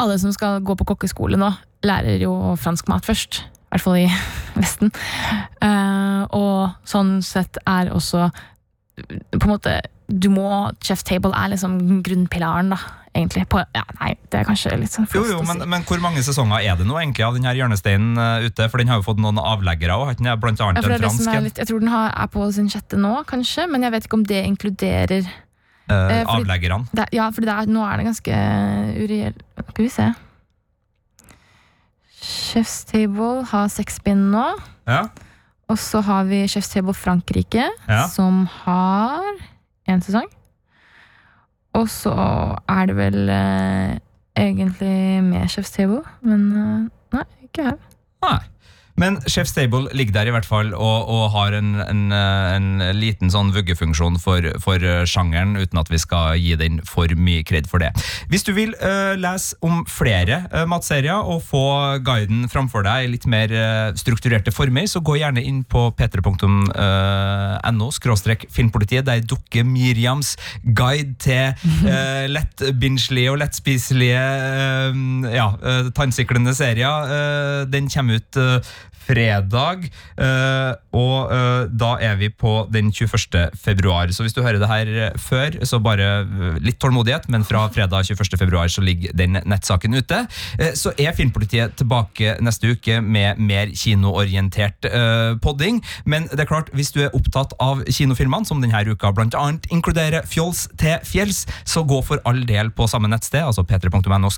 [0.00, 1.50] Alle som skal gå på kokkeskole nå,
[1.86, 3.42] lærer jo fransk mat først.
[3.42, 4.08] I hvert fall i
[4.60, 4.92] Vesten.
[5.62, 8.26] Uh, og sånn sett er også
[9.32, 9.78] På en måte
[10.12, 10.44] Du må
[10.84, 12.80] Chef Table er liksom grunnpilaren, da.
[13.12, 13.44] Egentlig.
[13.52, 15.68] På, ja, nei, det er kanskje litt sånn Jo, jo, men, si.
[15.68, 18.68] men hvor mange sesonger er det nå egentlig av den her hjørnesteinen uh, ute?
[18.72, 21.10] For den har jo fått noen avleggere òg, blant Ja, annet for det en det
[21.10, 23.84] som fransk er litt, jeg tror den har, er på sin sjette nå, kanskje, men
[23.84, 25.28] jeg vet ikke om det inkluderer
[25.88, 26.86] eh, avleggerne.
[26.94, 28.36] det, Ja, for nå er det ganske
[29.02, 29.34] ureell
[29.72, 30.06] Skal vi se.
[32.22, 34.44] Chef's Table har seks bind nå.
[34.86, 35.08] Ja.
[35.70, 38.06] Og så har vi Chef's Table Frankrike, Ja.
[38.06, 39.22] som har
[39.88, 40.28] én sesong.
[41.74, 42.12] Og så
[42.68, 43.98] er det vel eh,
[44.36, 47.78] egentlig med Chef's Table, men eh, nei, ikke her.
[48.22, 48.38] Nei.
[49.00, 52.68] Men Chef Stable ligger der i hvert fall og, og har en, en, eh, en
[52.96, 57.42] liten sånn vuggefunksjon for, for eh, sjangeren, uten at vi skal gi den for mye
[57.46, 57.92] kred for det.
[58.32, 61.64] Hvis du vil uh, lese om flere uh, matserier og få
[62.04, 67.90] guiden framfor deg i litt mer uh, strukturerte former, så gå gjerne inn på p3.no
[67.96, 69.06] skråstrek filmpolitiet.
[69.08, 71.52] Der dukker Miriams guide til
[71.88, 75.00] uh, lettbinsjelige og lettspiselige eh,
[75.34, 77.12] ja, eh, tannsiklende serier.
[77.16, 78.72] Eh, den kommer ut eh,
[79.02, 83.52] fredag, eh, og eh, da er vi på den 21.
[83.58, 84.10] februar.
[84.14, 86.10] Så hvis du hører det her eh, før, så bare
[86.62, 88.38] litt tålmodighet, men fra fredag 21.
[88.40, 90.22] februar så ligger den nettsaken ute.
[90.78, 94.86] Så er Filmpolitiet tilbake neste uke med mer kinoorientert
[95.42, 99.66] podding, men det er klart, hvis du er opptatt av kinofilmene, som denne uka annet
[99.72, 104.30] inkluderer Fjols til fjells, så gå for all del på samme nettsted, altså p3.no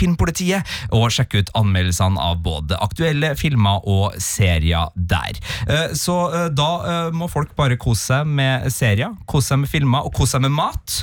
[0.00, 5.38] filmpolitiet, og sjekk ut anmeldelsene av både aktuelle filmer og serier der.
[5.68, 9.72] Eh, Så eh, da eh, må folk bare kose seg med serier, kose seg med
[9.72, 11.00] filmer og kose seg med mat.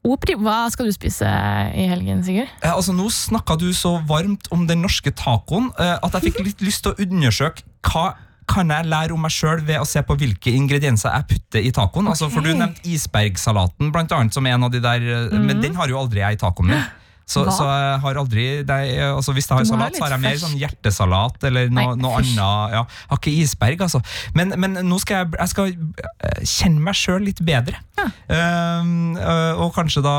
[0.00, 1.28] Hva skal du spise
[1.76, 2.48] i helgen, Sigurd?
[2.64, 6.40] Eh, altså Nå snakka du så varmt om den norske tacoen eh, at jeg fikk
[6.46, 8.06] litt lyst til å undersøke hva
[8.50, 11.70] kan jeg lære om meg sjøl ved å se på hvilke ingredienser jeg putter i
[11.76, 12.08] tacoen.
[12.10, 15.76] Altså, for Du nevnte isbergsalaten, blant annet, som en av de der, eh, men den
[15.78, 16.82] har jo aldri jeg i tacoen min.
[17.30, 20.22] Så, så jeg har aldri det, er- altså Hvis jeg har salat, så har jeg
[20.24, 22.34] mer sånn hjertesalat eller noe, noe annet.
[22.74, 24.00] Ja, har ikke isberg, altså.
[24.34, 27.78] Men, men nå skal jeg, jeg skal eh, kjenne meg sjøl litt bedre.
[28.00, 30.14] Um, øh, og kanskje da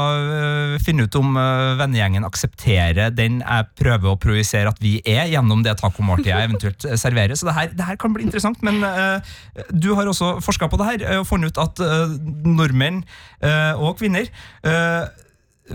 [0.85, 1.33] finne ut om
[1.79, 6.87] vennegjengen aksepterer den jeg prøver å projisere at vi er, gjennom det tacomåltidet jeg eventuelt
[7.01, 7.35] serverer.
[7.39, 8.61] Så det her, det her kan bli interessant.
[8.65, 9.33] Men uh,
[9.73, 12.15] du har også forska på det her og funnet ut at uh,
[12.47, 13.01] nordmenn
[13.81, 14.27] og kvinner
[14.67, 15.05] øh,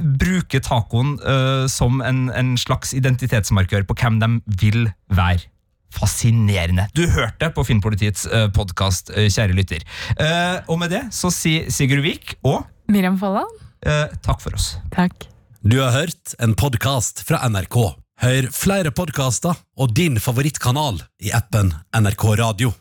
[0.01, 4.31] bruker tacoen uh, som en, en slags identitetsmarkør på hvem de
[4.63, 5.49] vil være.
[5.97, 6.89] Fascinerende.
[6.97, 9.87] Du hørte på Filmpolitiets uh, podkast, kjære lytter.
[10.21, 13.63] Uh, og med det så sier Sigurd Vik og Miriam Folland?
[13.87, 14.75] eh, takk for oss.
[14.95, 15.29] Takk.
[15.67, 17.79] Du har hørt en podkast fra NRK.
[18.23, 22.77] Hør flere podkaster og din favorittkanal i appen NRK Radio.